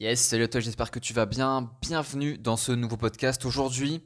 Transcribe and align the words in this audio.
Yes, 0.00 0.20
salut 0.20 0.44
à 0.44 0.48
toi, 0.48 0.60
j'espère 0.60 0.92
que 0.92 1.00
tu 1.00 1.12
vas 1.12 1.26
bien. 1.26 1.72
Bienvenue 1.82 2.38
dans 2.38 2.56
ce 2.56 2.70
nouveau 2.70 2.96
podcast. 2.96 3.44
Aujourd'hui, 3.44 4.00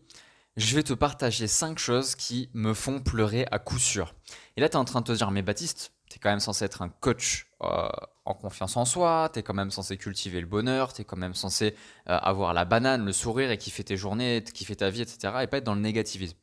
je 0.56 0.74
vais 0.74 0.82
te 0.82 0.94
partager 0.94 1.46
5 1.46 1.78
choses 1.78 2.14
qui 2.14 2.48
me 2.54 2.72
font 2.72 3.00
pleurer 3.00 3.44
à 3.50 3.58
coup 3.58 3.78
sûr. 3.78 4.14
Et 4.56 4.62
là, 4.62 4.70
tu 4.70 4.72
es 4.72 4.78
en 4.78 4.86
train 4.86 5.02
de 5.02 5.04
te 5.04 5.12
dire, 5.12 5.30
mais 5.30 5.42
Baptiste, 5.42 5.92
tu 6.08 6.16
es 6.16 6.18
quand 6.18 6.30
même 6.30 6.40
censé 6.40 6.64
être 6.64 6.80
un 6.80 6.88
coach 6.88 7.46
euh, 7.62 7.90
en 8.24 8.32
confiance 8.32 8.78
en 8.78 8.86
soi, 8.86 9.28
tu 9.34 9.40
es 9.40 9.42
quand 9.42 9.52
même 9.52 9.70
censé 9.70 9.98
cultiver 9.98 10.40
le 10.40 10.46
bonheur, 10.46 10.94
tu 10.94 11.02
es 11.02 11.04
quand 11.04 11.18
même 11.18 11.34
censé 11.34 11.74
euh, 12.08 12.16
avoir 12.16 12.54
la 12.54 12.64
banane, 12.64 13.04
le 13.04 13.12
sourire 13.12 13.50
et 13.50 13.58
kiffer 13.58 13.84
tes 13.84 13.98
journées, 13.98 14.42
kiffer 14.42 14.76
ta 14.76 14.88
vie, 14.88 15.02
etc. 15.02 15.34
Et 15.42 15.46
pas 15.46 15.58
être 15.58 15.64
dans 15.64 15.74
le 15.74 15.82
négativisme. 15.82 16.38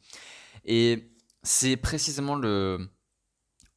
Et 0.63 1.11
c'est 1.41 1.75
précisément 1.75 2.35
le, 2.35 2.87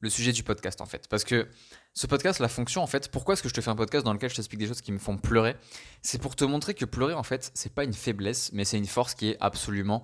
le 0.01 0.11
sujet 0.11 0.33
du 0.33 0.43
podcast 0.43 0.83
en 0.83 0.87
fait. 0.87 1.09
Parce 1.09 1.25
que 1.25 1.49
ce 1.95 2.07
podcast, 2.07 2.41
la 2.41 2.49
fonction, 2.49 2.83
en 2.83 2.87
fait, 2.87 3.11
pourquoi 3.11 3.35
est-ce 3.35 3.43
que 3.43 3.49
je 3.49 3.55
te 3.55 3.61
fais 3.61 3.71
un 3.71 3.77
podcast 3.77 4.05
dans 4.05 4.13
lequel 4.13 4.31
je 4.31 4.37
t'explique 4.37 4.61
des 4.61 4.67
choses 4.67 4.81
qui 4.81 4.93
me 4.93 4.99
font 4.99 5.19
pleurer? 5.19 5.57
C'est 6.01 6.21
pour 6.21 6.37
te 6.37 6.45
montrer 6.45 6.75
que 6.75 6.87
pleurer, 6.87 7.15
en 7.15 7.23
fait, 7.23 7.51
c'est 7.55 7.75
pas 7.75 7.85
une 7.85 7.93
faiblesse, 7.93 8.51
mais 8.53 8.65
c'est 8.65 8.79
une 8.79 8.87
force 8.87 9.15
qui 9.15 9.31
est 9.31 9.37
absolument 9.41 10.03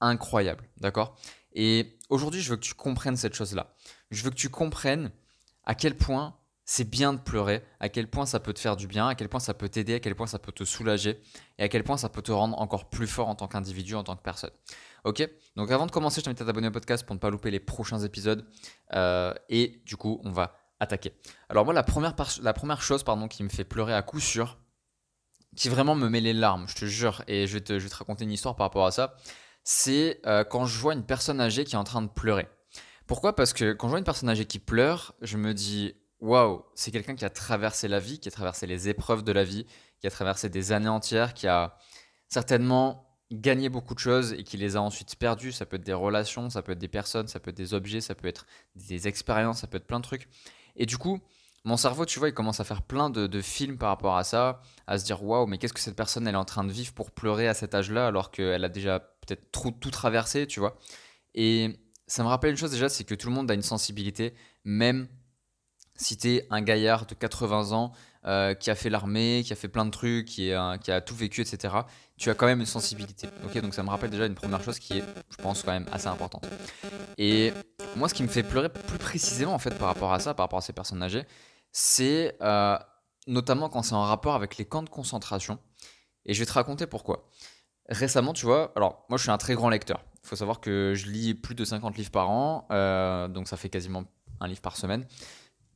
incroyable. 0.00 0.68
D'accord? 0.78 1.16
Et 1.54 1.98
aujourd'hui, 2.10 2.42
je 2.42 2.50
veux 2.50 2.56
que 2.56 2.62
tu 2.62 2.74
comprennes 2.74 3.16
cette 3.16 3.34
chose-là. 3.34 3.74
Je 4.10 4.22
veux 4.22 4.30
que 4.30 4.36
tu 4.36 4.50
comprennes 4.50 5.10
à 5.64 5.74
quel 5.74 5.96
point 5.96 6.36
c'est 6.66 6.88
bien 6.88 7.12
de 7.12 7.18
pleurer, 7.18 7.64
à 7.80 7.88
quel 7.88 8.06
point 8.06 8.26
ça 8.26 8.38
peut 8.38 8.52
te 8.52 8.60
faire 8.60 8.76
du 8.76 8.86
bien, 8.86 9.08
à 9.08 9.14
quel 9.16 9.28
point 9.28 9.40
ça 9.40 9.54
peut 9.54 9.68
t'aider, 9.68 9.94
à 9.94 10.00
quel 10.00 10.14
point 10.14 10.28
ça 10.28 10.38
peut 10.38 10.52
te 10.52 10.62
soulager, 10.62 11.20
et 11.58 11.64
à 11.64 11.68
quel 11.68 11.82
point 11.82 11.96
ça 11.96 12.08
peut 12.08 12.22
te 12.22 12.30
rendre 12.30 12.56
encore 12.60 12.90
plus 12.90 13.08
fort 13.08 13.28
en 13.28 13.34
tant 13.34 13.48
qu'individu, 13.48 13.96
en 13.96 14.04
tant 14.04 14.14
que 14.14 14.22
personne. 14.22 14.52
Ok? 15.04 15.28
Donc 15.56 15.70
avant 15.72 15.86
de 15.86 15.90
commencer, 15.90 16.20
je 16.20 16.26
t'invite 16.26 16.42
à 16.42 16.44
t'abonner 16.44 16.68
au 16.68 16.70
podcast 16.70 17.04
pour 17.04 17.14
ne 17.14 17.20
pas 17.20 17.30
louper 17.30 17.50
les 17.50 17.58
prochains 17.58 18.00
épisodes. 18.00 18.46
Euh, 18.92 19.34
et 19.48 19.82
du 19.84 19.96
coup, 19.96 20.20
on 20.24 20.30
va 20.30 20.59
Alors 21.48 21.64
moi, 21.64 21.74
la 21.74 21.82
première, 21.82 22.82
chose 22.82 23.02
pardon, 23.02 23.28
qui 23.28 23.42
me 23.42 23.48
fait 23.48 23.64
pleurer 23.64 23.94
à 23.94 24.02
coup 24.02 24.20
sûr, 24.20 24.58
qui 25.56 25.68
vraiment 25.68 25.94
me 25.94 26.08
met 26.08 26.20
les 26.20 26.32
larmes, 26.32 26.66
je 26.68 26.74
te 26.74 26.84
jure, 26.84 27.22
et 27.26 27.46
je 27.46 27.54
vais 27.54 27.60
te, 27.60 27.78
je 27.78 27.84
vais 27.84 27.90
te 27.90 27.96
raconter 27.96 28.24
une 28.24 28.32
histoire 28.32 28.56
par 28.56 28.66
rapport 28.66 28.86
à 28.86 28.90
ça, 28.90 29.14
c'est 29.64 30.20
euh, 30.26 30.44
quand 30.44 30.66
je 30.66 30.78
vois 30.78 30.94
une 30.94 31.04
personne 31.04 31.40
âgée 31.40 31.64
qui 31.64 31.74
est 31.74 31.78
en 31.78 31.84
train 31.84 32.02
de 32.02 32.08
pleurer. 32.08 32.48
Pourquoi? 33.06 33.34
Parce 33.34 33.52
que 33.52 33.72
quand 33.72 33.88
je 33.88 33.90
vois 33.90 33.98
une 33.98 34.04
personne 34.04 34.28
âgée 34.28 34.44
qui 34.44 34.58
pleure, 34.58 35.14
je 35.20 35.36
me 35.36 35.52
dis, 35.52 35.94
waouh, 36.20 36.64
c'est 36.74 36.90
quelqu'un 36.90 37.14
qui 37.14 37.24
a 37.24 37.30
traversé 37.30 37.88
la 37.88 37.98
vie, 37.98 38.18
qui 38.18 38.28
a 38.28 38.30
traversé 38.30 38.66
les 38.66 38.88
épreuves 38.88 39.22
de 39.22 39.32
la 39.32 39.44
vie, 39.44 39.66
qui 40.00 40.06
a 40.06 40.10
traversé 40.10 40.48
des 40.48 40.72
années 40.72 40.88
entières, 40.88 41.34
qui 41.34 41.48
a 41.48 41.76
certainement 42.28 43.18
gagné 43.32 43.68
beaucoup 43.68 43.94
de 43.94 43.98
choses 43.98 44.32
et 44.32 44.44
qui 44.44 44.56
les 44.56 44.76
a 44.76 44.82
ensuite 44.82 45.16
perdues. 45.16 45.52
Ça 45.52 45.66
peut 45.66 45.76
être 45.76 45.84
des 45.84 45.92
relations, 45.92 46.50
ça 46.50 46.62
peut 46.62 46.72
être 46.72 46.78
des 46.78 46.88
personnes, 46.88 47.28
ça 47.28 47.40
peut 47.40 47.50
être 47.50 47.56
des 47.56 47.74
objets, 47.74 48.00
ça 48.00 48.14
peut 48.14 48.28
être 48.28 48.46
des 48.76 49.08
expériences, 49.08 49.60
ça 49.60 49.66
peut 49.66 49.76
être 49.76 49.86
plein 49.86 50.00
de 50.00 50.04
trucs. 50.04 50.28
Et 50.80 50.86
du 50.86 50.96
coup, 50.96 51.20
mon 51.64 51.76
cerveau, 51.76 52.06
tu 52.06 52.18
vois, 52.18 52.30
il 52.30 52.34
commence 52.34 52.58
à 52.58 52.64
faire 52.64 52.80
plein 52.80 53.10
de, 53.10 53.40
films 53.42 53.76
par 53.76 53.90
rapport 53.90 54.16
à 54.16 54.24
ça, 54.24 54.62
à 54.86 54.98
se 54.98 55.04
dire 55.04 55.22
waouh, 55.22 55.46
mais 55.46 55.58
qu'est-ce 55.58 55.74
que 55.74 55.80
cette 55.80 55.94
personne 55.94 56.26
elle 56.26 56.34
est 56.34 56.38
en 56.38 56.44
train 56.46 56.64
de 56.64 56.72
vivre 56.72 56.94
pour 56.94 57.10
pleurer 57.10 57.46
à 57.48 57.54
cet 57.54 57.74
âge-là 57.74 58.06
alors 58.06 58.30
qu'elle 58.30 58.64
a 58.64 58.70
déjà 58.70 58.98
peut-être 58.98 59.52
tout, 59.52 59.90
traversé, 59.90 60.46
tu 60.46 60.58
vois. 60.58 60.78
Et 61.34 61.78
ça 62.06 62.22
me 62.22 62.28
rappelle 62.28 62.52
une 62.52 62.56
chose 62.56 62.70
déjà, 62.70 62.88
c'est 62.88 63.04
que 63.04 63.14
tout 63.14 63.28
le 63.28 63.34
monde 63.34 63.50
a 63.50 63.54
une 63.54 63.62
sensibilité, 63.62 64.34
même 64.64 65.06
si 65.96 66.16
t'es 66.16 66.46
un 66.48 66.62
gaillard 66.62 67.04
de 67.04 67.14
80 67.14 67.72
ans 67.72 67.92
euh, 68.24 68.54
qui 68.54 68.70
a 68.70 68.74
fait 68.74 68.88
l'armée, 68.88 69.42
qui 69.44 69.52
a 69.52 69.56
fait 69.56 69.68
plein 69.68 69.84
de 69.84 69.90
trucs, 69.90 70.24
qui, 70.24 70.50
a 70.50 71.00
tout 71.02 71.14
vécu, 71.14 71.42
etc., 71.42 71.74
tu 72.16 72.30
as 72.30 72.34
quand 72.34 72.46
même 72.46 72.60
une 72.60 72.66
sensibilité. 72.66 73.28
Donc 73.60 73.74
ça 73.74 73.82
me 73.82 73.90
rappelle 73.90 74.10
déjà 74.10 74.24
une 74.24 74.34
première 74.34 74.62
chose 74.62 74.78
qui 74.78 74.96
est, 74.96 75.04
je 75.30 75.36
pense, 75.42 75.62
quand 75.62 75.72
même 75.72 75.86
assez 75.92 76.06
importante. 76.06 76.48
Et 77.18 77.52
moi, 77.96 78.08
ce 78.08 78.14
qui 78.14 78.22
me 78.22 78.28
fait 78.28 78.42
pleurer 78.42 78.68
plus 78.68 78.98
précisément 78.98 79.54
en 79.54 79.58
fait 79.58 79.76
par 79.76 79.88
rapport 79.88 80.12
à 80.12 80.20
ça, 80.20 80.34
par 80.34 80.44
rapport 80.44 80.58
à 80.58 80.62
ces 80.62 80.72
personnes 80.72 81.02
âgées, 81.02 81.24
c'est 81.72 82.36
euh, 82.42 82.78
notamment 83.26 83.68
quand 83.68 83.82
c'est 83.82 83.94
en 83.94 84.04
rapport 84.04 84.34
avec 84.34 84.56
les 84.56 84.64
camps 84.64 84.82
de 84.82 84.88
concentration. 84.88 85.58
Et 86.26 86.34
je 86.34 86.40
vais 86.40 86.46
te 86.46 86.52
raconter 86.52 86.86
pourquoi. 86.86 87.28
Récemment, 87.88 88.32
tu 88.32 88.46
vois, 88.46 88.72
alors 88.76 89.04
moi 89.08 89.18
je 89.18 89.22
suis 89.22 89.30
un 89.30 89.38
très 89.38 89.54
grand 89.54 89.68
lecteur. 89.68 90.04
Il 90.22 90.28
faut 90.28 90.36
savoir 90.36 90.60
que 90.60 90.92
je 90.94 91.06
lis 91.06 91.34
plus 91.34 91.54
de 91.54 91.64
50 91.64 91.96
livres 91.96 92.10
par 92.10 92.30
an, 92.30 92.68
euh, 92.70 93.26
donc 93.26 93.48
ça 93.48 93.56
fait 93.56 93.70
quasiment 93.70 94.04
un 94.40 94.48
livre 94.48 94.60
par 94.60 94.76
semaine 94.76 95.06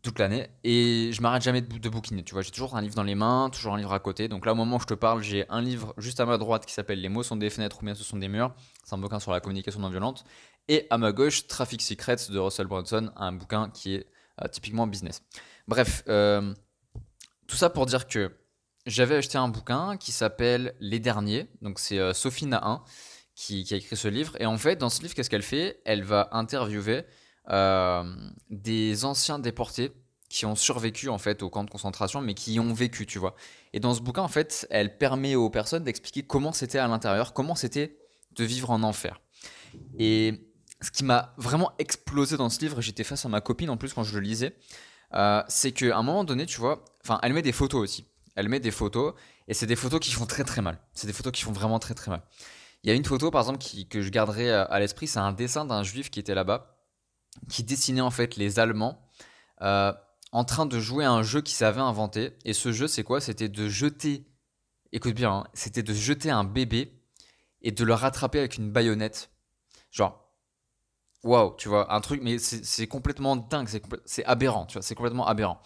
toute 0.05 0.19
l'année 0.19 0.49
et 0.63 1.11
je 1.13 1.23
m'arrête 1.23 1.43
jamais 1.43 1.63
de, 1.63 1.89
bouquiner. 1.89 2.23
Tu 2.23 2.35
vois, 2.35 2.43
j'ai 2.43 2.51
toujours 2.51 2.77
un 2.77 2.83
livre 2.83 2.95
dans 2.95 3.03
les 3.03 3.15
mains, 3.15 3.49
toujours 3.51 3.75
un 3.75 3.79
livre 3.79 3.93
à 3.93 3.99
côté. 3.99 4.29
Donc 4.29 4.47
là, 4.47 4.53
au 4.53 4.55
moment 4.55 4.77
où 4.77 4.81
je 4.81 4.87
te 4.87 4.95
parle, 4.95 5.23
j'ai 5.23 5.47
un 5.49 5.63
livre 5.63 5.95
juste 5.97 6.21
à 6.21 6.27
ma 6.27 6.37
droite 6.37 6.67
qui 6.67 6.75
s'appelle 6.75 7.01
Les 7.01 7.09
mots 7.09 7.23
sont 7.23 7.37
des 7.37 7.51
fenêtres 7.51 7.79
ou 7.81 7.85
bien 7.85 7.95
ce 7.95 8.05
sont 8.05 8.19
des 8.19 8.29
murs. 8.29 8.55
C'est 8.85 8.95
un 8.95 8.99
bouquin 8.99 9.19
sur 9.19 9.33
la 9.33 9.41
communication 9.41 9.81
non 9.81 9.89
violente. 9.89 10.25
Et 10.69 10.87
à 10.91 10.99
ma 10.99 11.13
gauche, 11.13 11.47
Traffic 11.47 11.81
Secrets 11.83 12.17
de 12.29 12.39
Russell 12.39 12.67
Brunson, 12.67 13.11
un 13.17 13.33
bouquin 13.33 13.71
qui 13.71 13.95
est 13.95 14.07
euh, 14.43 14.49
typiquement 14.49 14.87
business. 14.87 15.23
Bref, 15.67 16.05
euh, 16.09 16.55
tout 17.47 17.57
ça 17.57 17.71
pour 17.71 17.87
dire 17.87 18.07
que 18.07 18.31
j'avais 18.87 19.17
acheté 19.17 19.39
un 19.39 19.49
bouquin 19.49 19.97
qui 19.97 20.13
s'appelle 20.13 20.75
Les 20.81 21.01
Derniers. 21.01 21.49
Donc 21.63 21.79
c'est 21.79 21.99
euh, 21.99 22.13
Sophie 22.13 22.47
Nahin 22.47 22.83
qui, 23.35 23.67
a 23.73 23.77
écrit 23.77 23.97
ce 23.97 24.09
livre. 24.09 24.37
Et 24.39 24.47
en 24.47 24.59
fait, 24.59 24.77
dans 24.77 24.91
ce 24.91 25.03
livre, 25.03 25.15
qu'est-ce 25.15 25.31
qu'elle 25.31 25.43
fait? 25.43 25.81
Elle 25.85 26.05
va 26.05 26.29
interviewer 26.33 27.05
des 27.49 29.05
anciens 29.05 29.39
déportés 29.39 29.93
qui 30.29 30.47
ont 30.47 30.57
survécu 30.57 31.09
en 31.09 31.19
fait 31.19 31.43
au 31.43 31.51
camp 31.51 31.63
de 31.63 31.71
concentration, 31.71 32.21
mais 32.21 32.35
qui 32.35 32.55
y 32.55 32.61
ont 32.61 32.73
vécu, 32.73 33.07
tu 33.07 33.19
vois. 33.19 33.37
Et 33.73 33.81
dans 33.81 33.95
ce 33.95 34.01
bouquin, 34.01 34.23
en 34.23 34.29
fait, 34.29 34.67
elle 34.71 34.99
permet 34.99 35.37
aux 35.37 35.51
personnes 35.51 35.85
d'expliquer 35.85 36.25
comment 36.25 36.53
c'était 36.53 36.79
à 36.79 36.89
l'intérieur, 36.89 37.33
comment 37.33 37.55
c'était 37.55 37.97
de 38.35 38.45
vivre 38.45 38.71
en 38.71 38.83
enfer. 38.83 39.21
Et 39.99 40.49
ce 40.81 40.91
qui 40.91 41.05
m'a 41.05 41.35
vraiment 41.37 41.73
explosé 41.79 42.37
dans 42.37 42.51
ce 42.51 42.61
livre, 42.61 42.81
j'étais 42.81 43.05
face 43.05 43.25
à 43.25 43.29
ma 43.29 43.41
copine 43.41 43.71
en 43.71 43.77
plus 43.77 43.93
quand 43.95 44.03
je 44.03 44.15
le 44.15 44.21
lisais, 44.21 44.57
euh, 45.15 45.43
c'est 45.49 45.73
qu'à 45.73 45.97
un 45.97 46.03
moment 46.03 46.25
donné, 46.25 46.47
tu 46.47 46.59
vois, 46.59 46.85
enfin, 47.05 47.21
elle 47.23 47.33
met 47.33 47.43
des 47.43 47.53
photos 47.53 47.81
aussi. 47.81 48.07
Elle 48.35 48.49
met 48.49 48.61
des 48.61 48.73
photos, 48.73 49.15
et 49.47 49.55
c'est 49.55 49.67
des 49.67 49.77
photos 49.77 50.01
qui 50.01 50.11
font 50.11 50.27
très 50.27 50.43
très 50.43 50.63
mal. 50.63 50.79
C'est 50.93 51.07
des 51.07 51.13
photos 51.13 51.33
qui 51.33 51.43
font 51.43 51.53
vraiment 51.53 51.79
très 51.79 51.95
très 51.95 52.11
mal. 52.11 52.23
Il 52.83 52.89
y 52.89 52.91
a 52.91 52.95
une 52.95 53.05
photo, 53.05 53.31
par 53.31 53.43
exemple, 53.43 53.65
que 53.89 54.03
je 54.03 54.11
garderai 54.11 54.51
à, 54.51 54.79
l'esprit, 54.81 55.07
c'est 55.07 55.21
un 55.21 55.33
dessin 55.33 55.65
d'un 55.65 55.85
juif 55.85 56.11
qui 56.11 56.19
était 56.19 56.35
là-bas, 56.35 56.74
qui 57.49 57.65
dessinait 57.65 58.01
en 58.01 58.11
fait 58.11 58.37
les 58.37 58.59
Allemands 58.59 59.01
euh, 59.63 59.93
en 60.33 60.45
train 60.45 60.67
de 60.67 60.81
jouer 60.81 61.05
à 61.05 61.13
un 61.13 61.23
jeu 61.23 61.41
qui 61.41 61.53
s'avait 61.53 61.81
inventé. 61.81 62.37
Et 62.45 62.53
ce 62.53 62.73
jeu, 62.73 62.89
c'est 62.89 63.05
quoi? 63.05 63.21
C'était 63.21 63.49
de 63.49 63.69
jeter, 63.69 64.27
écoute 64.93 65.15
bien, 65.15 65.33
hein, 65.33 65.45
c'était 65.55 65.83
de 65.83 65.93
jeter 65.93 66.31
un 66.31 66.45
bébé 66.45 67.01
et 67.63 67.71
de 67.71 67.85
le 67.85 67.95
rattraper 67.95 68.41
avec 68.41 68.57
une 68.57 68.71
baïonnette. 68.71 69.31
Genre, 69.91 70.29
waouh, 71.23 71.55
tu 71.57 71.69
vois, 71.69 71.93
un 71.95 72.01
truc, 72.01 72.21
mais 72.23 72.39
c'est 72.39 72.87
complètement 72.89 73.37
dingue, 73.37 73.69
c'est 74.05 74.25
aberrant, 74.25 74.67
tu 74.67 74.75
vois, 74.75 74.83
c'est 74.83 74.95
complètement 74.95 75.27
aberrant. 75.27 75.61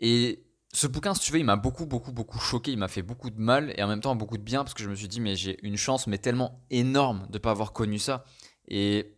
Et 0.00 0.44
ce 0.72 0.86
bouquin, 0.86 1.14
si 1.14 1.20
tu 1.20 1.32
veux, 1.32 1.38
il 1.38 1.44
m'a 1.44 1.56
beaucoup, 1.56 1.86
beaucoup, 1.86 2.12
beaucoup 2.12 2.38
choqué, 2.38 2.72
il 2.72 2.78
m'a 2.78 2.88
fait 2.88 3.02
beaucoup 3.02 3.30
de 3.30 3.40
mal 3.40 3.72
et 3.76 3.82
en 3.82 3.88
même 3.88 4.00
temps 4.00 4.16
beaucoup 4.16 4.38
de 4.38 4.42
bien 4.42 4.64
parce 4.64 4.74
que 4.74 4.82
je 4.82 4.88
me 4.88 4.94
suis 4.96 5.08
dit, 5.08 5.20
mais 5.20 5.36
j'ai 5.36 5.58
une 5.66 5.76
chance, 5.76 6.06
mais 6.06 6.18
tellement 6.18 6.64
énorme 6.70 7.26
de 7.28 7.34
ne 7.34 7.38
pas 7.38 7.50
avoir 7.50 7.72
connu 7.72 7.98
ça. 7.98 8.24
Et 8.68 9.16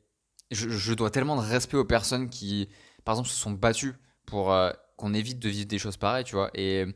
je, 0.55 0.95
dois 0.95 1.11
tellement 1.11 1.37
de 1.37 1.47
respect 1.47 1.77
aux 1.77 1.85
personnes 1.85 2.29
qui, 2.29 2.69
par 3.05 3.15
exemple, 3.15 3.29
se 3.29 3.37
sont 3.37 3.53
battues 3.53 3.95
pour 4.27 4.53
euh, 4.53 4.71
qu'on 4.97 5.15
évite 5.15 5.39
de 5.39 5.49
vivre 5.49 5.67
des 5.67 5.79
choses 5.79 5.97
pareilles, 5.97 6.25
tu 6.25 6.35
vois. 6.35 6.51
Et, 6.55 6.87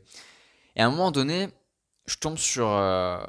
et 0.75 0.81
à 0.81 0.87
un 0.87 0.89
moment 0.89 1.11
donné, 1.11 1.49
je 2.09 2.17
tombe 2.17 2.37
sur 2.37 2.67
euh, 2.67 3.19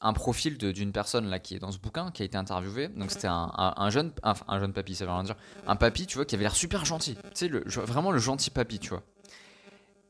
un 0.00 0.12
profil 0.12 0.56
d'une 0.56 0.92
personne 0.92 1.28
là 1.28 1.40
qui 1.40 1.56
est 1.56 1.58
dans 1.58 1.72
ce 1.72 1.78
bouquin, 1.78 2.10
qui 2.12 2.22
a 2.22 2.24
été 2.24 2.38
interviewé. 2.38 2.88
Donc 2.88 3.10
c'était 3.10 3.28
un, 3.28 3.90
jeune, 3.90 4.12
enfin, 4.22 4.44
un 4.48 4.60
jeune 4.60 4.72
papy, 4.72 4.94
ça 4.94 5.04
veut 5.04 5.10
rien 5.10 5.24
dire. 5.24 5.36
Un 5.66 5.76
papy, 5.76 6.06
tu 6.06 6.16
vois, 6.16 6.24
qui 6.24 6.36
avait 6.36 6.44
l'air 6.44 6.54
super 6.54 6.84
gentil. 6.84 7.16
Tu 7.16 7.20
sais, 7.34 7.48
le, 7.48 7.64
vraiment 7.66 8.12
le 8.12 8.18
gentil 8.18 8.50
papy, 8.50 8.78
tu 8.78 8.90
vois. 8.90 9.02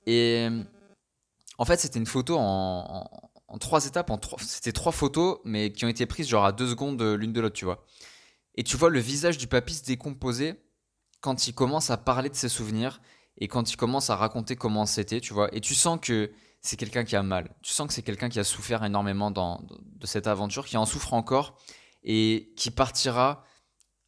Et 0.07 0.49
en 1.59 1.65
fait, 1.65 1.81
c'était 1.81 1.99
une 1.99 2.07
photo 2.07 2.37
en, 2.39 3.09
en, 3.49 3.59
trois 3.59 3.87
étapes. 3.87 4.11
En 4.11 4.21
c'était 4.41 4.73
trois 4.73 4.93
photos, 4.93 5.39
mais 5.45 5.73
qui 5.73 5.85
ont 5.85 5.89
été 5.89 6.05
prises 6.05 6.29
genre 6.29 6.45
à 6.45 6.53
deux 6.53 6.69
secondes 6.69 7.01
l'une 7.01 7.33
de 7.33 7.41
l'autre, 7.41 7.57
tu 7.57 7.65
vois. 7.65 7.83
Et 8.55 8.65
tu 8.65 8.77
vois 8.77 8.91
le 8.91 9.01
visage 9.01 9.39
du 9.39 9.47
papy 9.47 9.75
se 9.75 9.85
décomposer 9.85 10.55
quand 11.21 11.47
il 11.47 11.55
commence 11.55 11.91
à 11.91 11.97
parler 11.97 12.29
de 12.29 12.35
ses 12.35 12.49
souvenirs 12.49 13.01
et 13.39 13.49
quand 13.49 13.73
il 13.73 13.77
commence 13.77 14.11
à 14.11 14.17
raconter 14.17 14.57
comment 14.57 14.87
c'était, 14.87 15.21
tu 15.21 15.33
vois. 15.33 15.55
Et 15.55 15.61
tu 15.61 15.75
sens 15.75 15.99
que 16.01 16.31
c'est 16.61 16.77
quelqu'un 16.77 17.05
qui 17.05 17.17
a 17.17 17.23
mal. 17.23 17.55
Tu 17.63 17.73
sens 17.73 17.89
que 17.89 17.93
c'est 17.95 18.03
quelqu'un 18.03 18.29
qui 18.29 18.39
a 18.39 18.45
souffert 18.45 18.85
énormément 18.85 19.31
dans, 19.31 19.63
de 19.81 20.07
cette 20.07 20.27
aventure, 20.27 20.67
qui 20.67 20.77
en 20.77 20.87
souffre 20.87 21.15
encore 21.15 21.59
et 22.05 22.53
qui 22.57 22.71
partira 22.71 23.45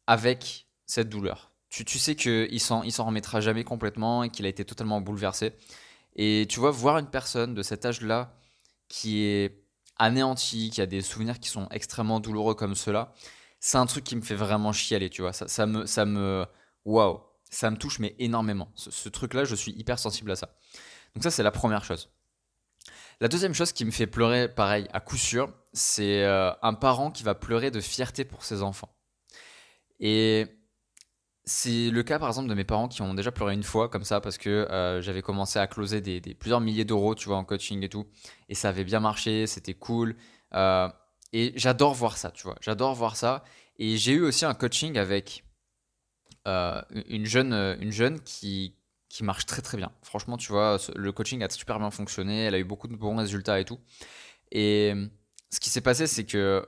avec 0.07 0.67
cette 0.85 1.09
douleur. 1.09 1.51
Tu, 1.69 1.99
sais 1.99 2.15
qu'il 2.15 2.61
s'en, 2.61 2.83
il 2.83 2.93
s'en 2.93 3.05
remettra 3.05 3.41
jamais 3.41 3.65
complètement 3.65 4.23
et 4.23 4.29
qu'il 4.29 4.45
a 4.45 4.49
été 4.49 4.63
totalement 4.63 5.01
bouleversé. 5.01 5.51
Et 6.15 6.45
tu 6.47 6.61
vois, 6.61 6.71
voir 6.71 6.97
une 6.99 7.09
personne 7.09 7.53
de 7.53 7.61
cet 7.61 7.85
âge-là 7.85 8.33
qui 8.87 9.23
est 9.23 9.65
anéantie, 9.97 10.69
qui 10.69 10.79
a 10.79 10.85
des 10.85 11.01
souvenirs 11.01 11.39
qui 11.41 11.49
sont 11.49 11.67
extrêmement 11.71 12.21
douloureux 12.21 12.55
comme 12.55 12.75
cela, 12.75 13.13
c'est 13.65 13.79
un 13.79 13.87
truc 13.87 14.03
qui 14.03 14.15
me 14.15 14.21
fait 14.21 14.35
vraiment 14.35 14.71
chialer, 14.71 15.09
tu 15.09 15.23
vois. 15.23 15.33
Ça, 15.33 15.65
me, 15.65 15.87
ça 15.87 16.05
me, 16.05 16.45
waouh, 16.85 17.19
ça 17.49 17.71
me 17.71 17.77
touche 17.77 17.97
mais 17.97 18.15
énormément. 18.19 18.71
Ce, 18.75 19.09
truc-là, 19.09 19.43
je 19.43 19.55
suis 19.55 19.71
hyper 19.71 19.97
sensible 19.97 20.29
à 20.29 20.35
ça. 20.35 20.55
Donc 21.15 21.23
ça, 21.23 21.31
c'est 21.31 21.41
la 21.41 21.49
première 21.49 21.83
chose. 21.83 22.11
La 23.21 23.27
deuxième 23.27 23.55
chose 23.55 23.71
qui 23.71 23.83
me 23.83 23.89
fait 23.89 24.05
pleurer, 24.05 24.49
pareil, 24.49 24.87
à 24.93 24.99
coup 24.99 25.17
sûr, 25.17 25.51
c'est 25.73 26.23
euh, 26.25 26.51
un 26.61 26.75
parent 26.75 27.09
qui 27.09 27.23
va 27.23 27.33
pleurer 27.33 27.71
de 27.71 27.79
fierté 27.81 28.23
pour 28.23 28.43
ses 28.43 28.61
enfants. 28.61 28.95
Et 29.99 30.45
c'est 31.43 31.89
le 31.89 32.03
cas 32.03 32.19
par 32.19 32.27
exemple 32.27 32.49
de 32.49 32.53
mes 32.53 32.65
parents 32.65 32.87
qui 32.87 33.01
ont 33.01 33.15
déjà 33.15 33.31
pleuré 33.31 33.55
une 33.55 33.63
fois 33.63 33.89
comme 33.89 34.03
ça 34.03 34.21
parce 34.21 34.37
que 34.37 34.49
euh, 34.49 35.01
j'avais 35.01 35.23
commencé 35.23 35.57
à 35.57 35.65
closer 35.65 36.01
des, 36.01 36.21
plusieurs 36.35 36.61
milliers 36.61 36.85
d'euros, 36.85 37.15
tu 37.15 37.29
vois, 37.29 37.37
en 37.37 37.43
coaching 37.43 37.81
et 37.81 37.89
tout. 37.89 38.05
Et 38.47 38.53
ça 38.53 38.69
avait 38.69 38.83
bien 38.83 38.99
marché, 38.99 39.47
c'était 39.47 39.73
cool. 39.73 40.15
Euh, 40.53 40.87
et 41.35 41.51
j'adore 41.57 41.93
voir 41.93 42.17
ça, 42.17 42.31
tu 42.31 42.43
vois. 42.43 42.55
J'adore 42.61 42.95
voir 42.95 43.17
ça. 43.17 43.43
Et 43.77 43.97
j'ai 43.97 44.13
eu 44.13 44.21
aussi 44.21 44.45
un 44.45 44.53
coaching 44.53 44.97
avec 44.97 45.43
euh, 46.47 46.81
une, 47.07 47.25
jeune, 47.25 47.51
une 47.81 47.91
jeune 47.91 48.21
qui, 48.21 48.73
qui 49.09 49.25
marche 49.25 49.45
très 49.45 49.61
très 49.61 49.75
bien. 49.75 49.91
Franchement, 50.01 50.37
tu 50.37 50.53
vois, 50.53 50.77
le 50.95 51.11
coaching 51.11 51.43
a 51.43 51.49
super 51.49 51.77
bien 51.77 51.91
fonctionné. 51.91 52.45
Elle 52.45 52.55
a 52.55 52.57
eu 52.57 52.63
beaucoup 52.63 52.87
de 52.87 52.95
bons 52.95 53.17
résultats 53.17 53.59
et 53.59 53.65
tout. 53.65 53.81
Et 54.53 54.93
ce 55.51 55.59
qui 55.59 55.69
s'est 55.69 55.81
passé, 55.81 56.07
c'est 56.07 56.23
que 56.23 56.65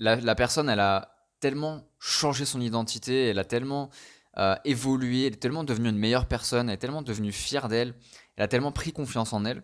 la, 0.00 0.34
personne, 0.34 0.68
elle 0.68 0.80
a 0.80 1.14
tellement 1.38 1.88
changé 2.00 2.44
son 2.44 2.60
identité, 2.60 3.28
elle 3.28 3.38
a 3.38 3.44
tellement 3.44 3.90
euh, 4.36 4.56
évolué, 4.64 5.26
elle 5.28 5.34
est 5.34 5.36
tellement 5.36 5.62
devenue 5.62 5.90
une 5.90 5.98
meilleure 5.98 6.26
personne, 6.26 6.68
elle 6.68 6.74
est 6.74 6.78
tellement 6.78 7.02
devenue 7.02 7.30
fière 7.30 7.68
d'elle, 7.68 7.94
elle 8.34 8.42
a 8.42 8.48
tellement 8.48 8.72
pris 8.72 8.92
confiance 8.92 9.32
en 9.32 9.44
elle, 9.44 9.62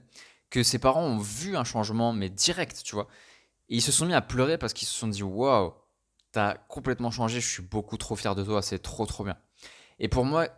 que 0.49 0.63
ses 0.63 0.79
parents 0.79 1.03
ont 1.03 1.19
vu 1.19 1.57
un 1.57 1.65
changement, 1.65 2.13
mais 2.13 2.29
direct, 2.31 2.83
tu 2.85 2.95
vois. 2.95 3.09
Et 3.69 3.77
ils 3.77 3.83
se 3.83 3.93
sont 3.93 4.07
mis 4.07 4.15
à 4.15 4.21
pleurer 4.23 4.59
parce 4.59 4.73
qu'ils 4.73 4.89
se 4.89 4.95
sont 4.95 5.09
dit 5.09 5.23
Waouh, 5.23 5.75
t'as 6.33 6.55
complètement 6.55 7.11
changé, 7.11 7.41
je 7.41 7.49
suis 7.49 7.63
beaucoup 7.63 7.97
trop 7.97 8.17
fier 8.17 8.35
de 8.35 8.45
toi, 8.45 8.63
c'est 8.63 8.79
trop 8.79 9.07
trop 9.07 9.25
bien. 9.25 9.37
Et 9.99 10.09
pour 10.09 10.25
moi, 10.25 10.49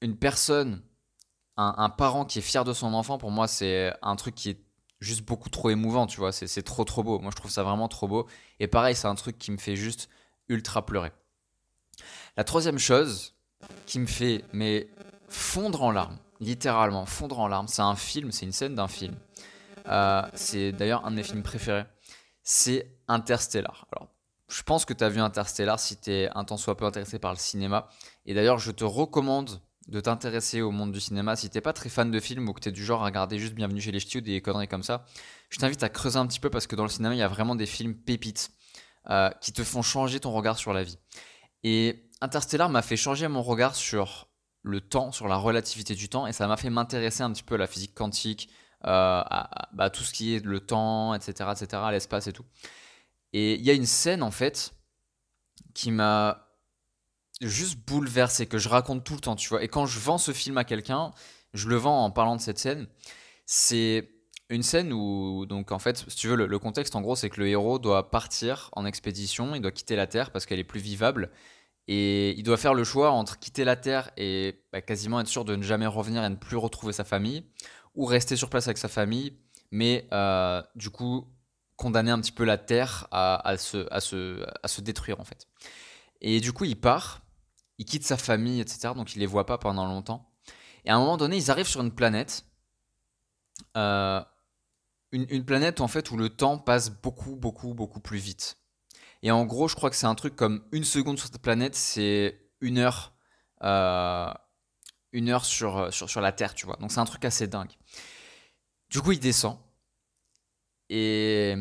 une 0.00 0.16
personne, 0.16 0.82
un, 1.56 1.88
parent 1.88 2.24
qui 2.24 2.38
est 2.38 2.42
fier 2.42 2.64
de 2.64 2.72
son 2.72 2.94
enfant, 2.94 3.18
pour 3.18 3.30
moi, 3.30 3.48
c'est 3.48 3.92
un 4.02 4.16
truc 4.16 4.34
qui 4.34 4.50
est 4.50 4.60
juste 5.00 5.24
beaucoup 5.24 5.48
trop 5.48 5.70
émouvant, 5.70 6.06
tu 6.06 6.18
vois. 6.18 6.32
C'est 6.32 6.62
trop 6.62 6.84
trop 6.84 7.02
beau. 7.02 7.18
Moi, 7.20 7.30
je 7.30 7.36
trouve 7.36 7.50
ça 7.50 7.62
vraiment 7.62 7.88
trop 7.88 8.08
beau. 8.08 8.26
Et 8.60 8.66
pareil, 8.66 8.94
c'est 8.94 9.08
un 9.08 9.14
truc 9.14 9.38
qui 9.38 9.50
me 9.50 9.56
fait 9.56 9.76
juste 9.76 10.08
ultra 10.48 10.84
pleurer. 10.84 11.12
La 12.36 12.44
troisième 12.44 12.78
chose 12.78 13.34
qui 13.86 13.98
me 13.98 14.06
fait 14.06 14.44
mais 14.52 14.88
fondre 15.28 15.82
en 15.82 15.90
larmes, 15.90 16.18
littéralement 16.40 17.06
fondre 17.06 17.38
en 17.38 17.48
larmes, 17.48 17.68
c'est 17.68 17.82
un 17.82 17.96
film, 17.96 18.32
c'est 18.32 18.44
une 18.44 18.52
scène 18.52 18.74
d'un 18.74 18.88
film. 18.88 19.14
Euh, 19.86 20.22
c'est 20.34 20.72
d'ailleurs 20.72 21.06
un 21.06 21.10
de 21.10 21.16
mes 21.16 21.22
films 21.22 21.42
préférés. 21.42 21.84
C'est 22.44 22.96
Interstellar. 23.08 23.86
Alors, 23.92 24.08
je 24.48 24.62
pense 24.62 24.84
que 24.84 24.92
tu 24.92 25.02
as 25.02 25.08
vu 25.08 25.20
Interstellar 25.20 25.80
si 25.80 25.96
tu 25.96 26.10
es 26.12 26.30
un 26.34 26.44
temps 26.44 26.56
soit 26.56 26.76
peu 26.76 26.84
intéressé 26.84 27.18
par 27.18 27.32
le 27.32 27.38
cinéma. 27.38 27.88
Et 28.26 28.34
d'ailleurs, 28.34 28.58
je 28.58 28.70
te 28.70 28.84
recommande 28.84 29.60
de 29.88 30.00
t'intéresser 30.00 30.62
au 30.62 30.70
monde 30.70 30.92
du 30.92 31.00
cinéma. 31.00 31.36
Si 31.36 31.50
t'es 31.50 31.60
pas 31.60 31.72
très 31.72 31.88
fan 31.88 32.10
de 32.10 32.20
films 32.20 32.48
ou 32.48 32.52
que 32.52 32.60
tu 32.60 32.68
es 32.68 32.72
du 32.72 32.84
genre 32.84 33.02
à 33.02 33.06
regarder 33.06 33.38
juste 33.38 33.54
Bienvenue 33.54 33.80
chez 33.80 33.90
les 33.90 34.00
Ch'tis 34.00 34.18
ou 34.18 34.20
des 34.20 34.40
conneries 34.40 34.68
comme 34.68 34.82
ça, 34.82 35.04
je 35.50 35.58
t'invite 35.58 35.82
à 35.82 35.88
creuser 35.88 36.18
un 36.18 36.26
petit 36.26 36.40
peu 36.40 36.50
parce 36.50 36.66
que 36.66 36.76
dans 36.76 36.84
le 36.84 36.88
cinéma, 36.88 37.14
il 37.14 37.18
y 37.18 37.22
a 37.22 37.28
vraiment 37.28 37.56
des 37.56 37.66
films 37.66 37.94
pépites. 37.94 38.52
Euh, 39.10 39.28
qui 39.42 39.52
te 39.52 39.62
font 39.62 39.82
changer 39.82 40.18
ton 40.18 40.32
regard 40.32 40.56
sur 40.56 40.72
la 40.72 40.82
vie. 40.82 40.96
Et 41.62 42.08
Interstellar 42.22 42.70
m'a 42.70 42.80
fait 42.80 42.96
changer 42.96 43.28
mon 43.28 43.42
regard 43.42 43.74
sur 43.74 44.30
le 44.62 44.80
temps, 44.80 45.12
sur 45.12 45.28
la 45.28 45.36
relativité 45.36 45.94
du 45.94 46.08
temps, 46.08 46.26
et 46.26 46.32
ça 46.32 46.46
m'a 46.46 46.56
fait 46.56 46.70
m'intéresser 46.70 47.22
un 47.22 47.30
petit 47.30 47.42
peu 47.42 47.56
à 47.56 47.58
la 47.58 47.66
physique 47.66 47.94
quantique, 47.94 48.48
à, 48.84 49.68
bah, 49.72 49.90
tout 49.90 50.02
ce 50.02 50.12
qui 50.12 50.34
est 50.34 50.44
le 50.44 50.60
temps, 50.60 51.14
etc., 51.14 51.50
etc., 51.52 51.82
l'espace 51.90 52.26
et 52.26 52.32
tout. 52.32 52.44
Et 53.32 53.54
il 53.54 53.62
y 53.62 53.70
a 53.70 53.74
une 53.74 53.86
scène 53.86 54.22
en 54.22 54.30
fait 54.30 54.74
qui 55.74 55.90
m'a 55.90 56.48
juste 57.40 57.78
bouleversé, 57.86 58.46
que 58.46 58.58
je 58.58 58.68
raconte 58.68 59.04
tout 59.04 59.14
le 59.14 59.20
temps, 59.20 59.36
tu 59.36 59.48
vois. 59.48 59.62
Et 59.62 59.68
quand 59.68 59.86
je 59.86 59.98
vends 59.98 60.18
ce 60.18 60.32
film 60.32 60.58
à 60.58 60.64
quelqu'un, 60.64 61.10
je 61.52 61.68
le 61.68 61.76
vends 61.76 62.04
en 62.04 62.10
parlant 62.10 62.36
de 62.36 62.40
cette 62.40 62.58
scène. 62.58 62.86
C'est 63.46 64.08
une 64.50 64.62
scène 64.62 64.92
où, 64.92 65.46
donc 65.46 65.72
en 65.72 65.78
fait, 65.78 66.04
si 66.08 66.16
tu 66.16 66.28
veux, 66.28 66.36
le, 66.36 66.58
contexte 66.58 66.94
en 66.96 67.00
gros, 67.00 67.16
c'est 67.16 67.30
que 67.30 67.40
le 67.40 67.48
héros 67.48 67.78
doit 67.78 68.10
partir 68.10 68.70
en 68.72 68.84
expédition, 68.86 69.54
il 69.54 69.62
doit 69.62 69.72
quitter 69.72 69.96
la 69.96 70.06
Terre 70.06 70.30
parce 70.30 70.46
qu'elle 70.46 70.58
est 70.58 70.64
plus 70.64 70.80
vivable, 70.80 71.30
et 71.88 72.30
il 72.38 72.42
doit 72.42 72.56
faire 72.56 72.74
le 72.74 72.84
choix 72.84 73.10
entre 73.10 73.38
quitter 73.38 73.64
la 73.64 73.76
Terre 73.76 74.10
et 74.16 74.62
bah, 74.72 74.80
quasiment 74.80 75.20
être 75.20 75.28
sûr 75.28 75.44
de 75.44 75.56
ne 75.56 75.62
jamais 75.62 75.86
revenir 75.86 76.24
et 76.24 76.30
ne 76.30 76.36
plus 76.36 76.56
retrouver 76.56 76.92
sa 76.92 77.04
famille, 77.04 77.44
ou 77.94 78.04
rester 78.04 78.36
sur 78.36 78.50
place 78.50 78.66
avec 78.66 78.78
sa 78.78 78.88
famille, 78.88 79.38
mais 79.70 80.08
euh, 80.12 80.62
du 80.74 80.90
coup 80.90 81.26
condamner 81.76 82.10
un 82.10 82.20
petit 82.20 82.32
peu 82.32 82.44
la 82.44 82.58
Terre 82.58 83.08
à, 83.10 83.56
se, 83.58 83.86
à, 83.92 84.00
se, 84.00 84.44
à 84.62 84.68
se 84.68 84.80
détruire 84.80 85.20
en 85.20 85.24
fait. 85.24 85.48
Et 86.20 86.40
du 86.40 86.52
coup, 86.52 86.64
il 86.64 86.80
part, 86.80 87.22
il 87.78 87.84
quitte 87.84 88.04
sa 88.04 88.16
famille, 88.16 88.60
etc. 88.60 88.94
Donc 88.94 89.14
il 89.14 89.18
les 89.18 89.26
voit 89.26 89.46
pas 89.46 89.58
pendant 89.58 89.86
longtemps. 89.86 90.30
Et 90.84 90.90
à 90.90 90.96
un 90.96 90.98
moment 90.98 91.16
donné, 91.16 91.36
ils 91.36 91.50
arrivent 91.50 91.66
sur 91.66 91.80
une 91.80 91.92
planète. 91.92 92.46
Euh, 93.76 94.22
une, 95.12 95.44
planète 95.44 95.80
en 95.80 95.86
fait 95.86 96.10
où 96.10 96.16
le 96.16 96.28
temps 96.28 96.58
passe 96.58 96.90
beaucoup, 96.90 97.36
beaucoup, 97.36 97.74
beaucoup 97.74 98.00
plus 98.00 98.18
vite. 98.18 98.58
Et 99.22 99.30
en 99.30 99.44
gros, 99.44 99.68
je 99.68 99.76
crois 99.76 99.90
que 99.90 99.96
c'est 99.96 100.06
un 100.06 100.14
truc 100.14 100.34
comme 100.34 100.64
une 100.72 100.84
seconde 100.84 101.18
sur 101.18 101.28
cette 101.28 101.40
planète, 101.40 101.74
c'est 101.74 102.40
une 102.60 102.78
heure, 102.78 103.14
euh, 103.62 104.32
une 105.14 105.30
heure 105.30 105.46
sur, 105.46 105.92
sur, 105.92 106.10
sur 106.10 106.20
la 106.20 106.32
Terre, 106.32 106.54
tu 106.54 106.66
vois. 106.66 106.76
Donc 106.76 106.92
c'est 106.92 107.00
un 107.00 107.06
truc 107.06 107.24
assez 107.24 107.46
dingue. 107.46 107.72
Du 108.90 109.00
coup, 109.00 109.12
il 109.12 109.20
descend 109.20 109.58
et 110.90 111.54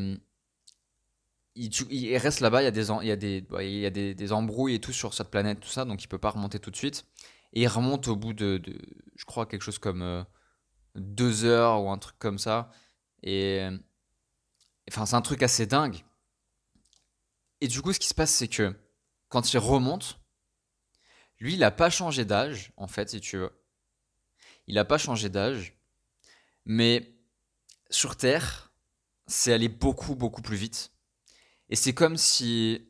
il, 1.55 2.17
reste 2.17 2.41
là-bas. 2.41 2.61
Il 2.61 2.65
y 2.65 2.67
a 2.67 2.71
des, 2.71 2.89
il 2.89 3.07
y 3.07 3.11
a 3.11 3.15
des, 3.15 3.45
il 3.61 3.79
y 3.79 3.85
a 3.85 3.89
des, 3.89 4.13
des, 4.13 4.31
embrouilles 4.33 4.75
et 4.75 4.79
tout 4.81 4.91
sur 4.91 5.13
cette 5.13 5.29
planète, 5.29 5.59
tout 5.59 5.69
ça, 5.69 5.85
donc 5.85 6.03
il 6.03 6.07
peut 6.07 6.17
pas 6.17 6.31
remonter 6.31 6.59
tout 6.59 6.71
de 6.71 6.75
suite. 6.75 7.05
Et 7.53 7.61
il 7.61 7.67
remonte 7.67 8.07
au 8.07 8.15
bout 8.15 8.33
de, 8.33 8.57
de 8.57 8.79
je 9.15 9.25
crois, 9.25 9.45
quelque 9.45 9.61
chose 9.61 9.79
comme 9.79 10.01
euh, 10.01 10.23
deux 10.95 11.45
heures 11.45 11.83
ou 11.83 11.89
un 11.89 11.97
truc 11.97 12.17
comme 12.19 12.39
ça. 12.39 12.71
Et 13.23 13.67
enfin, 14.89 15.06
c'est 15.06 15.15
un 15.15 15.21
truc 15.21 15.44
assez 15.44 15.65
dingue. 15.65 16.03
Et 17.61 17.67
du 17.67 17.81
coup, 17.81 17.94
ce 17.94 17.99
qui 17.99 18.07
se 18.07 18.13
passe, 18.13 18.31
c'est 18.31 18.47
que 18.47 18.75
quand 19.29 19.53
il 19.53 19.57
remonte, 19.57 20.19
lui, 21.39 21.53
il 21.53 21.59
n'a 21.59 21.71
pas 21.71 21.89
changé 21.89 22.25
d'âge, 22.25 22.71
en 22.77 22.88
fait, 22.88 23.09
si 23.09 23.21
tu 23.21 23.38
veux. 23.38 23.51
Il 24.68 24.75
n'a 24.75 24.85
pas 24.85 24.97
changé 24.97 25.30
d'âge. 25.30 25.77
Mais 26.65 27.15
sur 27.89 28.15
Terre, 28.15 28.71
c'est 29.27 29.53
allé 29.53 29.68
beaucoup, 29.68 30.15
beaucoup 30.15 30.41
plus 30.41 30.56
vite. 30.56 30.91
Et 31.69 31.75
c'est 31.75 31.94
comme 31.94 32.18
si 32.18 32.88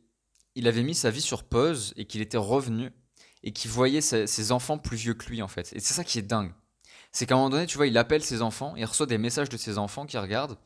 il 0.55 0.67
avait 0.67 0.83
mis 0.83 0.95
sa 0.95 1.09
vie 1.09 1.21
sur 1.21 1.43
pause 1.43 1.93
et 1.95 2.05
qu'il 2.05 2.21
était 2.21 2.37
revenu 2.37 2.91
et 3.41 3.51
qu'il 3.51 3.71
voyait 3.71 4.01
ses 4.01 4.51
enfants 4.51 4.77
plus 4.77 4.97
vieux 4.97 5.13
que 5.13 5.25
lui, 5.29 5.41
en 5.41 5.47
fait. 5.47 5.73
Et 5.73 5.79
c'est 5.79 5.93
ça 5.93 6.03
qui 6.03 6.19
est 6.19 6.23
dingue 6.23 6.53
c'est 7.13 7.27
qu'à 7.27 7.35
un 7.35 7.37
moment 7.37 7.51
donné, 7.51 7.67
tu 7.67 7.77
vois, 7.77 7.87
il 7.87 7.97
appelle 7.97 8.23
ses 8.23 8.41
enfants, 8.41 8.73
il 8.75 8.83
reçoit 8.83 9.05
des 9.05 9.19
messages 9.19 9.47
de 9.47 9.55
ses 9.55 9.77
enfants 9.77 10.05
qui 10.05 10.17
regardent, 10.17 10.57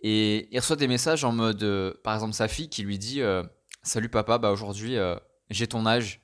et 0.00 0.48
il 0.52 0.58
reçoit 0.58 0.76
des 0.76 0.88
messages 0.88 1.24
en 1.24 1.32
mode, 1.32 1.62
euh, 1.62 1.94
par 2.02 2.14
exemple, 2.14 2.34
sa 2.34 2.48
fille 2.48 2.68
qui 2.68 2.82
lui 2.82 2.98
dit 2.98 3.22
euh, 3.22 3.42
Salut 3.82 4.08
papa, 4.08 4.38
bah 4.38 4.50
aujourd'hui 4.50 4.96
euh, 4.96 5.16
j'ai 5.50 5.68
ton 5.68 5.86
âge, 5.86 6.20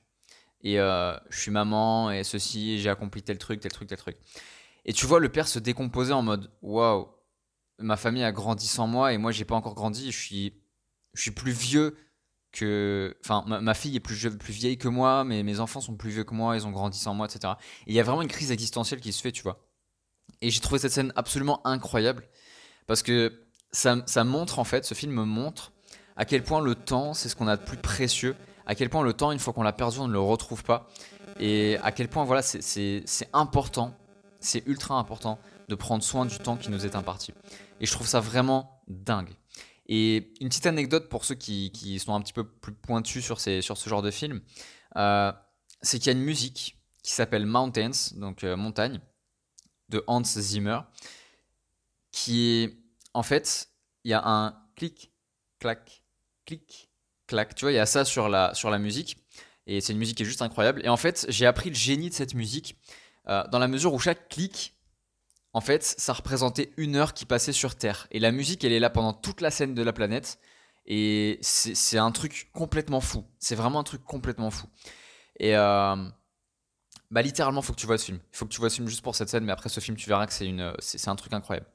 et 0.63 0.75
je 0.75 1.39
suis 1.39 1.51
maman, 1.51 2.11
et 2.11 2.23
ceci, 2.23 2.79
j'ai 2.79 2.89
accompli 2.89 3.23
tel 3.23 3.37
truc, 3.37 3.59
tel 3.59 3.71
truc, 3.71 3.87
tel 3.87 3.97
truc. 3.97 4.17
Et 4.85 4.93
tu 4.93 5.05
vois 5.05 5.19
le 5.19 5.29
père 5.29 5.47
se 5.47 5.59
décomposer 5.59 6.13
en 6.13 6.21
mode 6.21 6.51
Waouh, 6.61 7.07
ma 7.79 7.97
famille 7.97 8.23
a 8.23 8.31
grandi 8.31 8.67
sans 8.67 8.87
moi, 8.87 9.13
et 9.13 9.17
moi 9.17 9.31
j'ai 9.31 9.45
pas 9.45 9.55
encore 9.55 9.75
grandi, 9.75 10.11
je 10.11 10.17
suis, 10.17 10.53
je 11.13 11.21
suis 11.21 11.31
plus 11.31 11.51
vieux 11.51 11.95
que 12.51 13.15
enfin 13.23 13.45
ma, 13.47 13.73
fille 13.73 13.95
est 13.95 14.01
plus, 14.01 14.29
plus 14.37 14.53
vieille 14.53 14.77
que 14.77 14.89
moi 14.89 15.23
mais 15.23 15.41
mes 15.41 15.61
enfants 15.61 15.79
sont 15.79 15.95
plus 15.95 16.09
vieux 16.09 16.25
que 16.25 16.33
moi 16.33 16.57
ils 16.57 16.67
ont 16.67 16.71
grandi 16.71 16.99
sans 16.99 17.13
moi 17.13 17.25
etc 17.25 17.53
et 17.87 17.91
il 17.91 17.95
y 17.95 17.99
a 18.01 18.03
vraiment 18.03 18.21
une 18.21 18.27
crise 18.27 18.51
existentielle 18.51 18.99
qui 18.99 19.13
se 19.13 19.21
fait 19.21 19.31
tu 19.31 19.41
vois. 19.43 19.65
Et 20.41 20.49
j'ai 20.49 20.59
trouvé 20.59 20.79
cette 20.79 20.91
scène 20.91 21.13
absolument 21.15 21.65
incroyable 21.65 22.27
parce 22.87 23.03
que 23.03 23.45
ça, 23.71 24.03
ça 24.05 24.23
montre 24.23 24.59
en 24.59 24.63
fait 24.65 24.83
ce 24.83 24.93
film 24.93 25.13
montre 25.23 25.71
à 26.17 26.25
quel 26.25 26.43
point 26.43 26.61
le 26.61 26.75
temps 26.75 27.13
c'est 27.13 27.29
ce 27.29 27.35
qu'on 27.35 27.47
a 27.47 27.55
de 27.55 27.63
plus 27.63 27.77
précieux 27.77 28.35
à 28.65 28.75
quel 28.75 28.89
point 28.89 29.03
le 29.03 29.13
temps 29.13 29.31
une 29.31 29.39
fois 29.39 29.53
qu'on 29.53 29.63
l'a 29.63 29.73
perdu 29.73 29.99
on 29.99 30.07
ne 30.07 30.13
le 30.13 30.19
retrouve 30.19 30.63
pas. 30.63 30.87
Et 31.39 31.77
à 31.81 31.91
quel 31.91 32.07
point 32.07 32.23
voilà 32.23 32.41
c'est 32.41 33.03
important 33.33 33.95
c'est 34.41 34.65
ultra 34.67 34.95
important 34.95 35.39
de 35.69 35.75
prendre 35.75 36.03
soin 36.03 36.25
du 36.25 36.37
temps 36.37 36.57
qui 36.57 36.69
nous 36.69 36.85
est 36.85 36.95
imparti. 36.95 37.33
Et 37.79 37.85
je 37.85 37.91
trouve 37.91 38.07
ça 38.07 38.19
vraiment 38.19 38.81
dingue. 38.87 39.33
Et 39.87 40.33
une 40.41 40.49
petite 40.49 40.65
anecdote 40.65 41.09
pour 41.09 41.25
ceux 41.25 41.35
qui, 41.35 41.99
sont 41.99 42.13
un 42.13 42.21
petit 42.21 42.33
peu 42.33 42.43
plus 42.43 42.73
pointus 42.73 43.23
sur, 43.23 43.39
ces, 43.39 43.61
sur 43.61 43.77
ce 43.77 43.89
genre 43.89 44.01
de 44.01 44.11
film, 44.11 44.41
euh, 44.97 45.31
c'est 45.81 45.99
qu'il 45.99 46.07
y 46.07 46.15
a 46.15 46.17
une 46.17 46.25
musique 46.25 46.77
qui 47.03 47.13
s'appelle 47.13 47.45
Mountains, 47.45 48.15
donc 48.15 48.43
euh, 48.43 48.55
montagne, 48.55 48.99
de 49.89 50.03
Hans 50.07 50.23
Zimmer, 50.23 50.79
qui 52.11 52.63
est 52.63 52.77
en 53.13 53.23
fait, 53.23 53.69
il 54.03 54.11
y 54.11 54.13
a 54.13 54.25
un 54.25 54.55
clic, 54.75 55.11
clac, 55.59 56.03
clic, 56.45 56.90
Tu 57.55 57.65
vois, 57.65 57.71
il 57.71 57.75
y 57.75 57.79
a 57.79 57.85
ça 57.85 58.05
sur 58.05 58.29
la, 58.29 58.53
sur 58.53 58.69
la 58.69 58.79
musique. 58.79 59.17
Et 59.67 59.81
c'est 59.81 59.93
une 59.93 59.99
musique 59.99 60.17
qui 60.17 60.23
est 60.23 60.25
juste 60.25 60.41
incroyable. 60.41 60.81
Et 60.83 60.89
en 60.89 60.97
fait, 60.97 61.25
j'ai 61.29 61.45
appris 61.45 61.69
le 61.69 61.75
génie 61.75 62.09
de 62.09 62.13
cette 62.13 62.33
musique 62.33 62.77
euh, 63.27 63.43
dans 63.51 63.59
la 63.59 63.67
mesure 63.67 63.93
où 63.93 63.99
chaque 63.99 64.29
clic 64.29 64.75
en 65.53 65.61
fait, 65.61 65.83
ça 65.83 66.13
représentait 66.13 66.71
une 66.77 66.95
heure 66.95 67.13
qui 67.13 67.25
passait 67.25 67.51
sur 67.51 67.75
Terre. 67.75 68.07
Et 68.11 68.19
la 68.19 68.31
musique, 68.31 68.63
elle 68.63 68.71
est 68.71 68.79
là 68.79 68.89
pendant 68.89 69.13
toute 69.13 69.41
la 69.41 69.51
scène 69.51 69.73
de 69.73 69.83
la 69.83 69.91
planète. 69.91 70.39
Et 70.85 71.39
c'est 71.41 71.97
un 71.97 72.11
truc 72.11 72.49
complètement 72.53 73.01
fou. 73.01 73.25
C'est 73.37 73.55
vraiment 73.55 73.79
un 73.79 73.83
truc 73.83 74.03
complètement 74.03 74.49
fou. 74.49 74.67
Et 75.39 75.55
euh, 75.55 75.95
bah 77.11 77.21
littéralement, 77.21 77.61
faut 77.61 77.73
que 77.73 77.79
tu 77.79 77.85
vois 77.85 77.97
ce 77.97 78.05
film. 78.05 78.19
Il 78.31 78.37
faut 78.37 78.45
que 78.45 78.51
tu 78.51 78.59
vois 78.59 78.69
ce 78.69 78.75
film 78.75 78.87
juste 78.87 79.01
pour 79.01 79.15
cette 79.15 79.29
scène, 79.29 79.43
mais 79.43 79.51
après 79.51 79.69
ce 79.69 79.79
film, 79.79 79.97
tu 79.97 80.07
verras 80.07 80.25
que 80.25 80.33
c'est 80.33 81.07
un 81.07 81.15
truc 81.15 81.33
incroyable. 81.33 81.67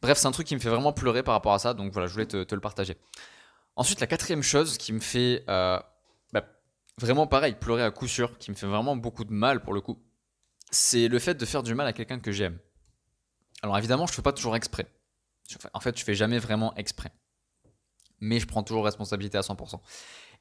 Bref, 0.00 0.16
c'est 0.18 0.26
un 0.26 0.32
truc 0.32 0.46
qui 0.46 0.54
me 0.54 0.60
fait 0.60 0.70
vraiment 0.70 0.92
pleurer 0.92 1.22
par 1.22 1.34
rapport 1.34 1.52
à 1.52 1.58
ça. 1.58 1.74
Donc 1.74 1.92
voilà, 1.92 2.08
je 2.08 2.12
voulais 2.12 2.26
te, 2.26 2.54
le 2.54 2.60
partager. 2.60 2.96
Ensuite, 3.78 4.00
la 4.00 4.08
quatrième 4.08 4.42
chose 4.42 4.76
qui 4.76 4.92
me 4.92 4.98
fait 4.98 5.44
euh, 5.48 5.78
bah, 6.32 6.44
vraiment 7.00 7.28
pareil, 7.28 7.54
pleurer 7.54 7.84
à 7.84 7.92
coup 7.92 8.08
sûr, 8.08 8.36
qui 8.38 8.50
me 8.50 8.56
fait 8.56 8.66
vraiment 8.66 8.96
beaucoup 8.96 9.24
de 9.24 9.32
mal 9.32 9.62
pour 9.62 9.72
le 9.72 9.80
coup, 9.80 10.02
c'est 10.72 11.06
le 11.06 11.20
fait 11.20 11.34
de 11.34 11.46
faire 11.46 11.62
du 11.62 11.76
mal 11.76 11.86
à 11.86 11.92
quelqu'un 11.92 12.18
que 12.18 12.32
j'aime. 12.32 12.58
Alors 13.62 13.78
évidemment, 13.78 14.06
je 14.06 14.12
ne 14.12 14.16
fais 14.16 14.22
pas 14.22 14.32
toujours 14.32 14.56
exprès. 14.56 14.88
En 15.74 15.78
fait, 15.78 15.96
je 15.96 16.02
fais 16.02 16.16
jamais 16.16 16.40
vraiment 16.40 16.74
exprès. 16.74 17.12
Mais 18.18 18.40
je 18.40 18.48
prends 18.48 18.64
toujours 18.64 18.84
responsabilité 18.84 19.38
à 19.38 19.42
100%. 19.42 19.80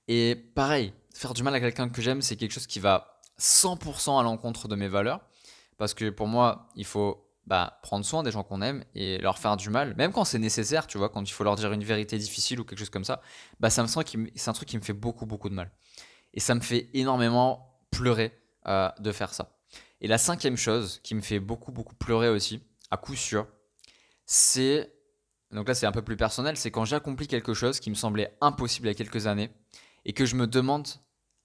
Et 0.08 0.36
pareil, 0.56 0.92
faire 1.14 1.36
du 1.36 1.44
mal 1.44 1.54
à 1.54 1.60
quelqu'un 1.60 1.90
que 1.90 2.02
j'aime, 2.02 2.24
c'est 2.24 2.38
quelque 2.38 2.54
chose 2.54 2.66
qui 2.66 2.80
va 2.80 3.22
100% 3.40 4.20
à 4.20 4.24
l'encontre 4.24 4.68
de 4.68 4.76
mes 4.76 4.88
valeurs. 4.88 5.22
Parce 5.78 5.94
que 5.94 6.10
pour 6.10 6.26
moi, 6.26 6.70
il 6.76 6.86
faut 6.86 7.27
bah, 7.48 7.80
prendre 7.82 8.06
soin 8.06 8.24
des 8.24 8.32
gens 8.32 8.44
qu'on 8.44 8.62
aime 8.62 8.84
et 8.94 9.18
leur 9.20 9.40
faire 9.40 9.56
du 9.56 9.70
mal, 9.70 9.96
même 9.96 10.12
quand 10.12 10.26
c'est 10.26 10.38
nécessaire, 10.38 10.86
tu 10.86 10.98
vois, 10.98 11.08
quand 11.08 11.28
il 11.28 11.32
faut 11.32 11.46
leur 11.46 11.56
dire 11.56 11.72
une 11.72 11.84
vérité 11.84 12.18
difficile 12.18 12.60
ou 12.60 12.66
quelque 12.66 12.80
chose 12.80 12.90
comme 12.90 13.06
ça, 13.06 13.22
bah, 13.62 13.70
ça 13.70 13.84
me 13.84 13.88
c'est 13.88 14.50
un 14.50 14.54
truc 14.54 14.68
qui 14.68 14.78
me 14.78 14.84
fait 14.84 14.94
beaucoup, 14.94 15.26
beaucoup 15.26 15.48
de 15.48 15.54
mal. 15.54 15.72
Et 16.34 16.42
ça 16.42 16.56
me 16.56 16.60
fait 16.60 16.90
énormément 16.94 17.80
pleurer 17.90 18.38
euh, 18.68 18.90
de 19.00 19.14
faire 19.14 19.34
ça. 19.34 19.58
Et 20.02 20.08
la 20.08 20.18
cinquième 20.18 20.58
chose 20.58 21.00
qui 21.04 21.16
me 21.16 21.22
fait 21.22 21.40
beaucoup, 21.40 21.72
beaucoup 21.72 21.96
pleurer 21.96 22.28
aussi, 22.28 22.62
à 22.92 22.98
coup 22.98 23.16
sûr, 23.16 23.48
c'est, 24.26 24.94
donc 25.52 25.70
là 25.70 25.74
c'est 25.74 25.86
un 25.86 25.94
peu 25.94 26.02
plus 26.02 26.18
personnel, 26.18 26.58
c'est 26.58 26.70
quand 26.70 26.84
j'accomplis 26.84 27.28
quelque 27.28 27.54
chose 27.54 27.80
qui 27.80 27.90
me 27.90 27.96
semblait 27.96 28.38
impossible 28.42 28.88
il 28.88 28.92
y 28.92 28.92
a 28.92 28.96
quelques 28.96 29.26
années 29.26 29.52
et 30.04 30.12
que 30.12 30.26
je 30.26 30.36
me 30.36 30.48
demande 30.48 30.88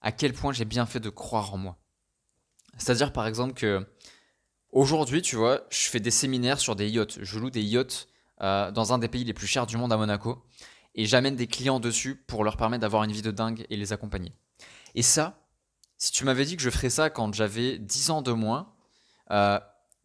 à 0.01 0.11
quel 0.11 0.33
point 0.33 0.51
j'ai 0.51 0.65
bien 0.65 0.85
fait 0.85 0.99
de 0.99 1.09
croire 1.09 1.53
en 1.53 1.57
moi. 1.57 1.77
C'est-à-dire 2.77 3.13
par 3.13 3.25
exemple 3.25 3.53
que 3.53 3.87
aujourd'hui, 4.73 5.21
tu 5.21 5.37
vois, 5.37 5.61
je 5.69 5.87
fais 5.87 5.99
des 5.99 6.11
séminaires 6.11 6.59
sur 6.59 6.75
des 6.75 6.89
yachts. 6.89 7.19
Je 7.21 7.39
loue 7.39 7.49
des 7.49 7.63
yachts 7.63 8.07
euh, 8.41 8.71
dans 8.71 8.91
un 8.91 8.97
des 8.97 9.07
pays 9.07 9.23
les 9.23 9.33
plus 9.33 9.47
chers 9.47 9.65
du 9.65 9.77
monde 9.77 9.93
à 9.93 9.97
Monaco 9.97 10.43
et 10.95 11.05
j'amène 11.05 11.35
des 11.35 11.47
clients 11.47 11.79
dessus 11.79 12.15
pour 12.15 12.43
leur 12.43 12.57
permettre 12.57 12.81
d'avoir 12.81 13.03
une 13.03 13.11
vie 13.11 13.21
de 13.21 13.31
dingue 13.31 13.65
et 13.69 13.77
les 13.77 13.93
accompagner. 13.93 14.33
Et 14.95 15.01
ça, 15.01 15.39
si 15.97 16.11
tu 16.11 16.25
m'avais 16.25 16.45
dit 16.45 16.55
que 16.55 16.61
je 16.61 16.69
ferais 16.69 16.89
ça 16.89 17.09
quand 17.09 17.33
j'avais 17.33 17.77
10 17.77 18.09
ans 18.09 18.21
de 18.21 18.31
moins, 18.31 18.73
euh, 19.31 19.59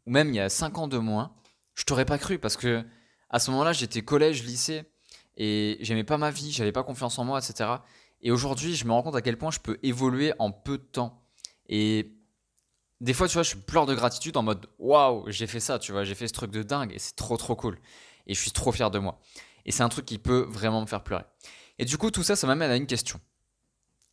ou 0.06 0.10
même 0.10 0.28
il 0.28 0.36
y 0.36 0.40
a 0.40 0.48
5 0.48 0.78
ans 0.78 0.88
de 0.88 0.98
moins, 0.98 1.34
je 1.74 1.84
t'aurais 1.84 2.04
pas 2.04 2.18
cru 2.18 2.38
parce 2.38 2.56
que 2.56 2.84
à 3.30 3.38
ce 3.38 3.50
moment-là, 3.50 3.72
j'étais 3.72 4.02
collège, 4.02 4.42
lycée 4.44 4.84
et 5.36 5.76
j'aimais 5.80 6.04
pas 6.04 6.16
ma 6.16 6.30
vie, 6.30 6.50
j'avais 6.50 6.72
pas 6.72 6.82
confiance 6.82 7.18
en 7.18 7.24
moi, 7.24 7.38
etc. 7.38 7.70
Et 8.22 8.30
aujourd'hui, 8.30 8.74
je 8.74 8.84
me 8.86 8.92
rends 8.92 9.02
compte 9.02 9.16
à 9.16 9.22
quel 9.22 9.36
point 9.36 9.50
je 9.50 9.60
peux 9.60 9.78
évoluer 9.82 10.32
en 10.38 10.50
peu 10.50 10.78
de 10.78 10.82
temps. 10.82 11.22
Et 11.68 12.17
des 13.00 13.14
fois, 13.14 13.28
tu 13.28 13.34
vois, 13.34 13.42
je 13.42 13.54
pleure 13.54 13.86
de 13.86 13.94
gratitude 13.94 14.36
en 14.36 14.42
mode 14.42 14.66
waouh, 14.78 15.24
j'ai 15.30 15.46
fait 15.46 15.60
ça, 15.60 15.78
tu 15.78 15.92
vois, 15.92 16.04
j'ai 16.04 16.14
fait 16.14 16.28
ce 16.28 16.32
truc 16.32 16.50
de 16.50 16.62
dingue 16.62 16.92
et 16.92 16.98
c'est 16.98 17.14
trop 17.14 17.36
trop 17.36 17.54
cool. 17.54 17.78
Et 18.26 18.34
je 18.34 18.40
suis 18.40 18.50
trop 18.50 18.72
fier 18.72 18.90
de 18.90 18.98
moi. 18.98 19.20
Et 19.64 19.72
c'est 19.72 19.82
un 19.82 19.88
truc 19.88 20.04
qui 20.04 20.18
peut 20.18 20.46
vraiment 20.48 20.80
me 20.80 20.86
faire 20.86 21.02
pleurer. 21.02 21.24
Et 21.78 21.84
du 21.84 21.96
coup, 21.96 22.10
tout 22.10 22.22
ça, 22.22 22.36
ça 22.36 22.46
m'amène 22.46 22.70
à 22.70 22.76
une 22.76 22.86
question. 22.86 23.20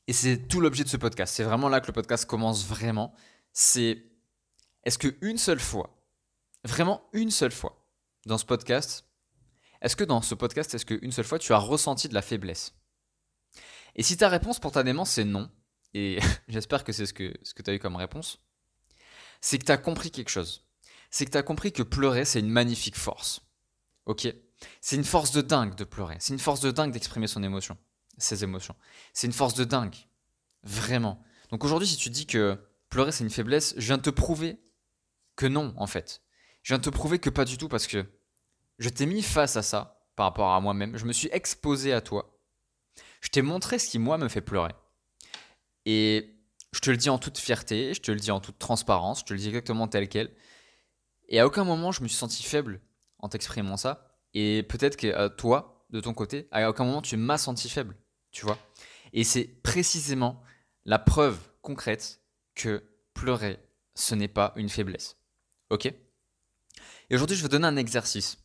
Et 0.08 0.14
c'est 0.14 0.48
tout 0.48 0.62
l'objet 0.62 0.84
de 0.84 0.90
ce 0.90 0.98
podcast. 0.98 1.34
C'est 1.34 1.44
vraiment 1.44 1.68
là 1.70 1.82
que 1.82 1.88
le 1.88 1.94
podcast 1.94 2.26
commence 2.26 2.66
vraiment. 2.66 3.14
C'est 3.52 4.04
est-ce 4.84 4.98
que 5.00 5.16
une 5.22 5.38
seule 5.38 5.60
fois, 5.60 5.98
vraiment 6.64 7.02
une 7.14 7.32
seule 7.32 7.52
fois, 7.52 7.88
dans 8.26 8.38
ce 8.38 8.46
podcast, 8.46 9.06
est-ce 9.82 9.96
que 9.96 10.04
dans 10.04 10.22
ce 10.22 10.36
podcast, 10.36 10.74
est-ce 10.74 10.86
qu'une 10.86 11.12
seule 11.12 11.26
fois, 11.26 11.40
tu 11.40 11.54
as 11.54 11.58
ressenti 11.58 12.08
de 12.08 12.14
la 12.14 12.22
faiblesse? 12.22 12.74
Et 13.96 14.04
si 14.04 14.18
ta 14.18 14.30
réponse 14.30 14.58
spontanément 14.58 15.06
c'est 15.06 15.24
non, 15.24 15.50
et 15.94 16.20
j'espère 16.48 16.84
que 16.84 16.92
c'est 16.92 17.06
ce 17.06 17.14
que, 17.14 17.34
ce 17.44 17.54
que 17.54 17.64
tu 17.64 17.72
as 17.72 17.74
eu 17.74 17.80
comme 17.80 17.96
réponse, 17.96 18.45
c'est 19.46 19.60
que 19.60 19.66
tu 19.66 19.72
as 19.72 19.78
compris 19.78 20.10
quelque 20.10 20.30
chose. 20.30 20.66
C'est 21.12 21.24
que 21.24 21.30
tu 21.30 21.38
as 21.38 21.44
compris 21.44 21.72
que 21.72 21.84
pleurer, 21.84 22.26
c'est 22.26 22.40
une 22.40 22.50
magnifique 22.50 22.96
force. 22.96 23.42
Ok? 24.08 24.28
C'est 24.82 24.96
une 24.96 25.04
force 25.04 25.32
de 25.34 25.42
dingue 25.42 25.76
de 25.76 25.84
pleurer. 25.84 26.18
C'est 26.20 26.34
une 26.34 26.40
force 26.40 26.62
de 26.62 26.72
dingue 26.72 26.92
d'exprimer 26.92 27.28
son 27.28 27.44
émotion, 27.44 27.78
ses 28.18 28.44
émotions. 28.44 28.76
C'est 29.14 29.28
une 29.28 29.34
force 29.34 29.54
de 29.54 29.64
dingue. 29.64 29.96
Vraiment. 30.64 31.24
Donc 31.52 31.64
aujourd'hui, 31.64 31.88
si 31.88 31.96
tu 31.96 32.10
dis 32.10 32.26
que 32.26 32.58
pleurer, 32.90 33.12
c'est 33.12 33.24
une 33.24 33.30
faiblesse, 33.30 33.76
je 33.78 33.86
viens 33.86 33.98
de 33.98 34.02
te 34.02 34.10
prouver 34.10 34.58
que 35.36 35.46
non, 35.46 35.76
en 35.78 35.86
fait. 35.86 36.24
Je 36.64 36.74
viens 36.74 36.80
de 36.80 36.84
te 36.84 36.90
prouver 36.90 37.20
que 37.20 37.30
pas 37.30 37.46
du 37.46 37.60
tout 37.60 37.70
parce 37.70 37.86
que 37.86 38.04
je 38.80 38.90
t'ai 38.90 39.06
mis 39.06 39.22
face 39.22 39.58
à 39.58 39.62
ça 39.62 40.08
par 40.16 40.26
rapport 40.26 40.54
à 40.54 40.60
moi-même. 40.60 40.98
Je 40.98 41.06
me 41.06 41.14
suis 41.14 41.30
exposé 41.32 41.94
à 41.94 42.02
toi. 42.02 42.36
Je 43.22 43.30
t'ai 43.30 43.44
montré 43.44 43.78
ce 43.78 43.90
qui, 43.90 44.00
moi, 44.00 44.18
me 44.18 44.28
fait 44.28 44.42
pleurer. 44.42 44.74
Et 45.86 46.35
je 46.76 46.82
te 46.82 46.92
le 46.92 46.98
dis 46.98 47.10
en 47.10 47.18
toute 47.18 47.38
fierté, 47.38 47.94
je 47.94 48.02
te 48.02 48.12
le 48.12 48.20
dis 48.20 48.32
en 48.32 48.42
toute 48.42 48.60
transparence, 48.60 49.22
je 49.22 49.26
te 49.26 49.34
le 49.34 49.40
dis 49.40 49.48
exactement 49.48 49.88
tel 49.88 50.10
quel. 50.10 50.30
Et 51.30 51.40
à 51.40 51.48
aucun 51.48 51.64
moment 51.64 51.94
je 51.94 52.04
me 52.04 52.08
suis 52.10 52.18
senti 52.18 52.44
faible 52.44 52.82
en 53.20 53.30
t'exprimant 53.30 53.78
ça. 53.78 54.20
Et 54.34 54.64
peut-être 54.64 54.98
que 54.98 55.08
euh, 55.08 55.30
toi, 55.30 55.88
de 55.92 56.02
ton 56.02 56.14
côté, 56.14 56.50
à 56.52 56.70
aucun 56.70 56.84
moment 56.84 57.02
tu 57.02 57.16
m'as 57.16 57.38
senti 57.38 57.70
faible, 57.70 57.96
tu 58.32 58.46
vois. 58.46 58.60
Et 59.14 59.24
c'est 59.24 59.46
précisément 59.46 60.44
la 60.84 61.00
preuve 61.00 61.40
concrète 61.62 62.22
que 62.56 62.84
pleurer, 63.14 63.58
ce 63.94 64.14
n'est 64.14 64.28
pas 64.28 64.52
une 64.58 64.68
faiblesse. 64.68 65.16
Ok? 65.70 65.86
Et 65.86 67.16
aujourd'hui, 67.16 67.38
je 67.38 67.44
vais 67.44 67.50
donner 67.50 67.68
un 67.68 67.78
exercice. 67.78 68.38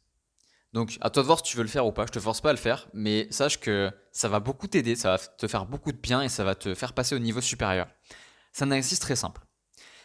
Donc, 0.72 0.98
à 1.00 1.10
toi 1.10 1.22
de 1.22 1.26
voir 1.26 1.38
si 1.38 1.44
tu 1.44 1.56
veux 1.56 1.62
le 1.62 1.68
faire 1.68 1.86
ou 1.86 1.92
pas. 1.92 2.06
Je 2.06 2.12
te 2.12 2.20
force 2.20 2.40
pas 2.40 2.50
à 2.50 2.52
le 2.52 2.58
faire, 2.58 2.88
mais 2.94 3.26
sache 3.30 3.58
que 3.58 3.90
ça 4.12 4.28
va 4.28 4.40
beaucoup 4.40 4.68
t'aider, 4.68 4.94
ça 4.94 5.10
va 5.10 5.18
te 5.18 5.48
faire 5.48 5.66
beaucoup 5.66 5.92
de 5.92 5.98
bien 5.98 6.22
et 6.22 6.28
ça 6.28 6.44
va 6.44 6.54
te 6.54 6.74
faire 6.74 6.92
passer 6.92 7.14
au 7.14 7.18
niveau 7.18 7.40
supérieur. 7.40 7.88
C'est 8.52 8.64
un 8.64 8.70
exercice 8.70 9.00
très 9.00 9.16
simple. 9.16 9.42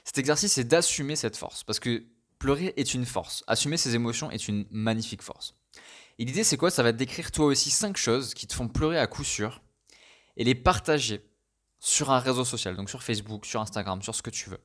Cet 0.04 0.18
exercice, 0.18 0.54
c'est 0.54 0.64
d'assumer 0.64 1.16
cette 1.16 1.38
force, 1.38 1.64
parce 1.64 1.80
que 1.80 2.06
pleurer 2.40 2.74
est 2.78 2.94
une 2.94 3.06
force. 3.06 3.44
Assumer 3.48 3.78
ses 3.78 3.96
émotions 3.96 4.30
est 4.32 4.48
une 4.48 4.66
magnifique 4.70 5.22
force. 5.22 5.56
Et 6.18 6.26
l'idée, 6.26 6.44
c'est 6.44 6.58
quoi? 6.58 6.72
Ça 6.72 6.84
va 6.84 6.94
te 6.94 6.98
décrire 6.98 7.32
toi 7.32 7.46
aussi 7.46 7.70
cinq 7.70 7.98
choses 7.98 8.34
qui 8.34 8.48
te 8.48 8.54
font 8.54 8.68
pleurer 8.68 9.00
à 9.00 9.08
coup 9.08 9.24
sûr 9.24 9.62
et 10.38 10.44
les 10.44 10.56
partager 10.56 11.22
sur 11.80 12.12
un 12.12 12.20
réseau 12.20 12.46
social, 12.46 12.76
donc 12.76 12.90
sur 12.90 13.04
Facebook, 13.04 13.46
sur 13.46 13.62
Instagram, 13.62 14.02
sur 14.02 14.16
ce 14.16 14.22
que 14.22 14.30
tu 14.30 14.50
veux. 14.50 14.60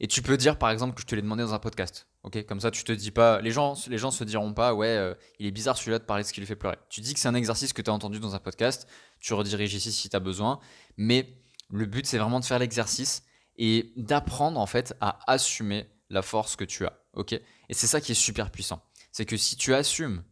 Et 0.00 0.06
tu 0.06 0.22
peux 0.22 0.36
dire 0.36 0.58
par 0.58 0.70
exemple 0.70 0.94
que 0.94 1.00
je 1.00 1.06
te 1.06 1.14
l'ai 1.14 1.22
demandé 1.22 1.42
dans 1.42 1.54
un 1.54 1.58
podcast. 1.58 2.08
Ok, 2.22 2.44
comme 2.46 2.60
ça 2.60 2.70
tu 2.70 2.84
te 2.84 2.92
dis 2.92 3.10
pas, 3.10 3.40
les 3.40 3.50
gens, 3.50 3.74
les 3.88 3.98
gens 3.98 4.10
se 4.10 4.24
diront 4.24 4.54
pas, 4.54 4.74
ouais, 4.74 4.88
euh, 4.88 5.14
il 5.38 5.46
est 5.46 5.50
bizarre 5.50 5.76
celui-là 5.76 5.98
de 5.98 6.04
parler 6.04 6.22
de 6.22 6.28
ce 6.28 6.32
qui 6.32 6.40
lui 6.40 6.46
fait 6.46 6.56
pleurer. 6.56 6.78
Tu 6.88 7.00
dis 7.00 7.14
que 7.14 7.20
c'est 7.20 7.28
un 7.28 7.34
exercice 7.34 7.72
que 7.72 7.82
tu 7.82 7.90
as 7.90 7.92
entendu 7.92 8.18
dans 8.18 8.34
un 8.34 8.38
podcast, 8.38 8.88
tu 9.20 9.34
rediriges 9.34 9.74
ici 9.74 9.92
si 9.92 10.08
tu 10.08 10.16
as 10.16 10.20
besoin, 10.20 10.58
mais 10.96 11.38
le 11.70 11.86
but 11.86 12.06
c'est 12.06 12.18
vraiment 12.18 12.40
de 12.40 12.44
faire 12.44 12.58
l'exercice 12.58 13.24
et 13.56 13.92
d'apprendre 13.96 14.58
en 14.58 14.66
fait 14.66 14.96
à 15.00 15.18
assumer 15.30 15.88
la 16.10 16.22
force 16.22 16.56
que 16.56 16.64
tu 16.64 16.86
as. 16.86 16.98
Ok, 17.12 17.32
et 17.32 17.42
c'est 17.70 17.86
ça 17.86 18.00
qui 18.00 18.12
est 18.12 18.16
super 18.16 18.50
puissant, 18.50 18.82
c'est 19.12 19.26
que 19.26 19.36
si 19.36 19.56
tu 19.56 19.74
assumes 19.74 20.24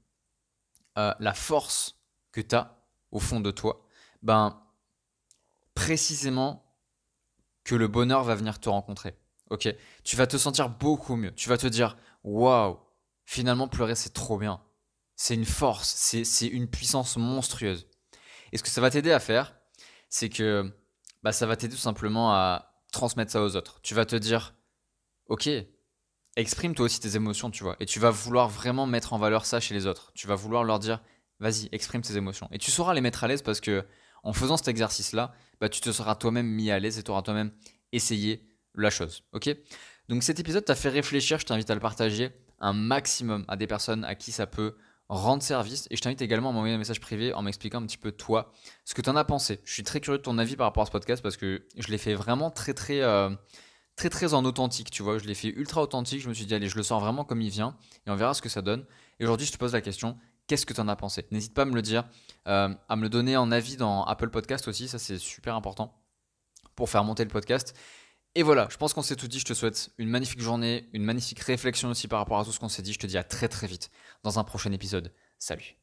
euh, 0.98 1.14
la 1.20 1.34
force 1.34 1.96
que 2.32 2.40
tu 2.40 2.54
as 2.54 2.82
au 3.10 3.20
fond 3.20 3.40
de 3.40 3.50
toi, 3.50 3.86
ben 4.22 4.62
précisément 5.74 6.64
que 7.64 7.74
le 7.74 7.88
bonheur 7.88 8.24
va 8.24 8.34
venir 8.34 8.58
te 8.58 8.68
rencontrer. 8.68 9.14
Ok, 9.52 9.68
tu 10.02 10.16
vas 10.16 10.26
te 10.26 10.38
sentir 10.38 10.70
beaucoup 10.70 11.14
mieux. 11.14 11.30
Tu 11.34 11.50
vas 11.50 11.58
te 11.58 11.66
dire, 11.66 11.98
waouh, 12.24 12.78
finalement 13.26 13.68
pleurer 13.68 13.94
c'est 13.94 14.14
trop 14.14 14.38
bien. 14.38 14.62
C'est 15.14 15.34
une 15.34 15.44
force, 15.44 15.88
c'est 15.88 16.46
une 16.46 16.68
puissance 16.68 17.18
monstrueuse. 17.18 17.86
Et 18.52 18.56
ce 18.56 18.62
que 18.62 18.70
ça 18.70 18.80
va 18.80 18.90
t'aider 18.90 19.12
à 19.12 19.20
faire, 19.20 19.54
c'est 20.08 20.30
que 20.30 20.72
bah, 21.22 21.32
ça 21.32 21.44
va 21.44 21.56
t'aider 21.56 21.74
tout 21.74 21.80
simplement 21.80 22.32
à 22.32 22.82
transmettre 22.92 23.30
ça 23.30 23.42
aux 23.42 23.54
autres. 23.54 23.78
Tu 23.82 23.94
vas 23.94 24.06
te 24.06 24.16
dire, 24.16 24.54
ok, 25.26 25.50
exprime 26.36 26.74
toi 26.74 26.86
aussi 26.86 27.00
tes 27.00 27.14
émotions, 27.14 27.50
tu 27.50 27.62
vois. 27.62 27.76
Et 27.78 27.84
tu 27.84 28.00
vas 28.00 28.10
vouloir 28.10 28.48
vraiment 28.48 28.86
mettre 28.86 29.12
en 29.12 29.18
valeur 29.18 29.44
ça 29.44 29.60
chez 29.60 29.74
les 29.74 29.86
autres. 29.86 30.12
Tu 30.14 30.26
vas 30.26 30.34
vouloir 30.34 30.64
leur 30.64 30.78
dire, 30.78 31.02
vas-y, 31.40 31.68
exprime 31.72 32.00
tes 32.00 32.16
émotions. 32.16 32.48
Et 32.52 32.58
tu 32.58 32.70
sauras 32.70 32.94
les 32.94 33.02
mettre 33.02 33.22
à 33.22 33.28
l'aise 33.28 33.42
parce 33.42 33.60
que 33.60 33.84
en 34.22 34.32
faisant 34.32 34.56
cet 34.56 34.68
exercice-là, 34.68 35.34
bah, 35.60 35.68
tu 35.68 35.82
te 35.82 35.92
seras 35.92 36.14
toi-même 36.14 36.46
mis 36.46 36.70
à 36.70 36.78
l'aise 36.78 36.98
et 36.98 37.02
tu 37.02 37.10
auras 37.10 37.20
toi-même 37.20 37.52
essayé 37.92 38.48
la 38.74 38.90
chose. 38.90 39.22
Ok? 39.32 39.54
Donc 40.08 40.22
cet 40.22 40.40
épisode 40.40 40.64
t'a 40.64 40.74
fait 40.74 40.88
réfléchir, 40.88 41.38
je 41.38 41.46
t'invite 41.46 41.70
à 41.70 41.74
le 41.74 41.80
partager 41.80 42.30
un 42.60 42.72
maximum 42.72 43.44
à 43.48 43.56
des 43.56 43.66
personnes 43.66 44.04
à 44.04 44.14
qui 44.14 44.32
ça 44.32 44.46
peut 44.46 44.74
rendre 45.08 45.42
service. 45.42 45.86
Et 45.90 45.96
je 45.96 46.00
t'invite 46.00 46.22
également 46.22 46.50
à 46.50 46.52
m'envoyer 46.52 46.74
un 46.74 46.78
message 46.78 47.00
privé 47.00 47.34
en 47.34 47.42
m'expliquant 47.42 47.82
un 47.82 47.86
petit 47.86 47.98
peu 47.98 48.12
toi 48.12 48.52
ce 48.84 48.94
que 48.94 49.02
tu 49.02 49.10
en 49.10 49.16
as 49.16 49.24
pensé. 49.24 49.60
Je 49.64 49.72
suis 49.72 49.82
très 49.82 50.00
curieux 50.00 50.18
de 50.18 50.22
ton 50.22 50.38
avis 50.38 50.56
par 50.56 50.66
rapport 50.66 50.82
à 50.82 50.86
ce 50.86 50.90
podcast 50.90 51.22
parce 51.22 51.36
que 51.36 51.66
je 51.76 51.88
l'ai 51.88 51.98
fait 51.98 52.14
vraiment 52.14 52.50
très 52.50 52.72
très 52.72 53.02
euh, 53.02 53.30
très 53.96 54.08
très 54.10 54.32
en 54.32 54.44
authentique, 54.44 54.90
tu 54.90 55.02
vois. 55.02 55.18
Je 55.18 55.24
l'ai 55.24 55.34
fait 55.34 55.48
ultra 55.48 55.82
authentique. 55.82 56.22
Je 56.22 56.28
me 56.28 56.34
suis 56.34 56.46
dit 56.46 56.54
allez, 56.54 56.68
je 56.68 56.76
le 56.76 56.82
sors 56.82 57.00
vraiment 57.00 57.24
comme 57.24 57.42
il 57.42 57.50
vient 57.50 57.76
et 58.06 58.10
on 58.10 58.16
verra 58.16 58.32
ce 58.32 58.42
que 58.42 58.48
ça 58.48 58.62
donne. 58.62 58.84
Et 59.20 59.24
aujourd'hui, 59.24 59.46
je 59.46 59.52
te 59.52 59.58
pose 59.58 59.72
la 59.72 59.80
question. 59.80 60.16
Qu'est-ce 60.46 60.66
que 60.66 60.72
tu 60.72 60.80
en 60.80 60.88
as 60.88 60.96
pensé? 60.96 61.26
N'hésite 61.30 61.54
pas 61.54 61.62
à 61.62 61.64
me 61.66 61.74
le 61.74 61.82
dire, 61.82 62.04
euh, 62.48 62.74
à 62.88 62.96
me 62.96 63.02
le 63.02 63.08
donner 63.08 63.36
en 63.36 63.52
avis 63.52 63.76
dans 63.76 64.04
Apple 64.04 64.30
Podcast 64.30 64.66
aussi, 64.66 64.88
ça 64.88 64.98
c'est 64.98 65.18
super 65.18 65.54
important 65.54 65.94
pour 66.74 66.90
faire 66.90 67.04
monter 67.04 67.22
le 67.22 67.30
podcast. 67.30 67.76
Et 68.34 68.42
voilà, 68.42 68.66
je 68.70 68.76
pense 68.76 68.94
qu'on 68.94 69.02
s'est 69.02 69.16
tout 69.16 69.28
dit. 69.28 69.38
Je 69.38 69.44
te 69.44 69.52
souhaite 69.52 69.90
une 69.98 70.08
magnifique 70.08 70.40
journée, 70.40 70.88
une 70.92 71.04
magnifique 71.04 71.40
réflexion 71.40 71.90
aussi 71.90 72.08
par 72.08 72.18
rapport 72.18 72.38
à 72.38 72.44
tout 72.44 72.52
ce 72.52 72.60
qu'on 72.60 72.68
s'est 72.68 72.82
dit. 72.82 72.92
Je 72.92 72.98
te 72.98 73.06
dis 73.06 73.18
à 73.18 73.24
très 73.24 73.48
très 73.48 73.66
vite 73.66 73.90
dans 74.22 74.38
un 74.38 74.44
prochain 74.44 74.72
épisode. 74.72 75.12
Salut 75.38 75.81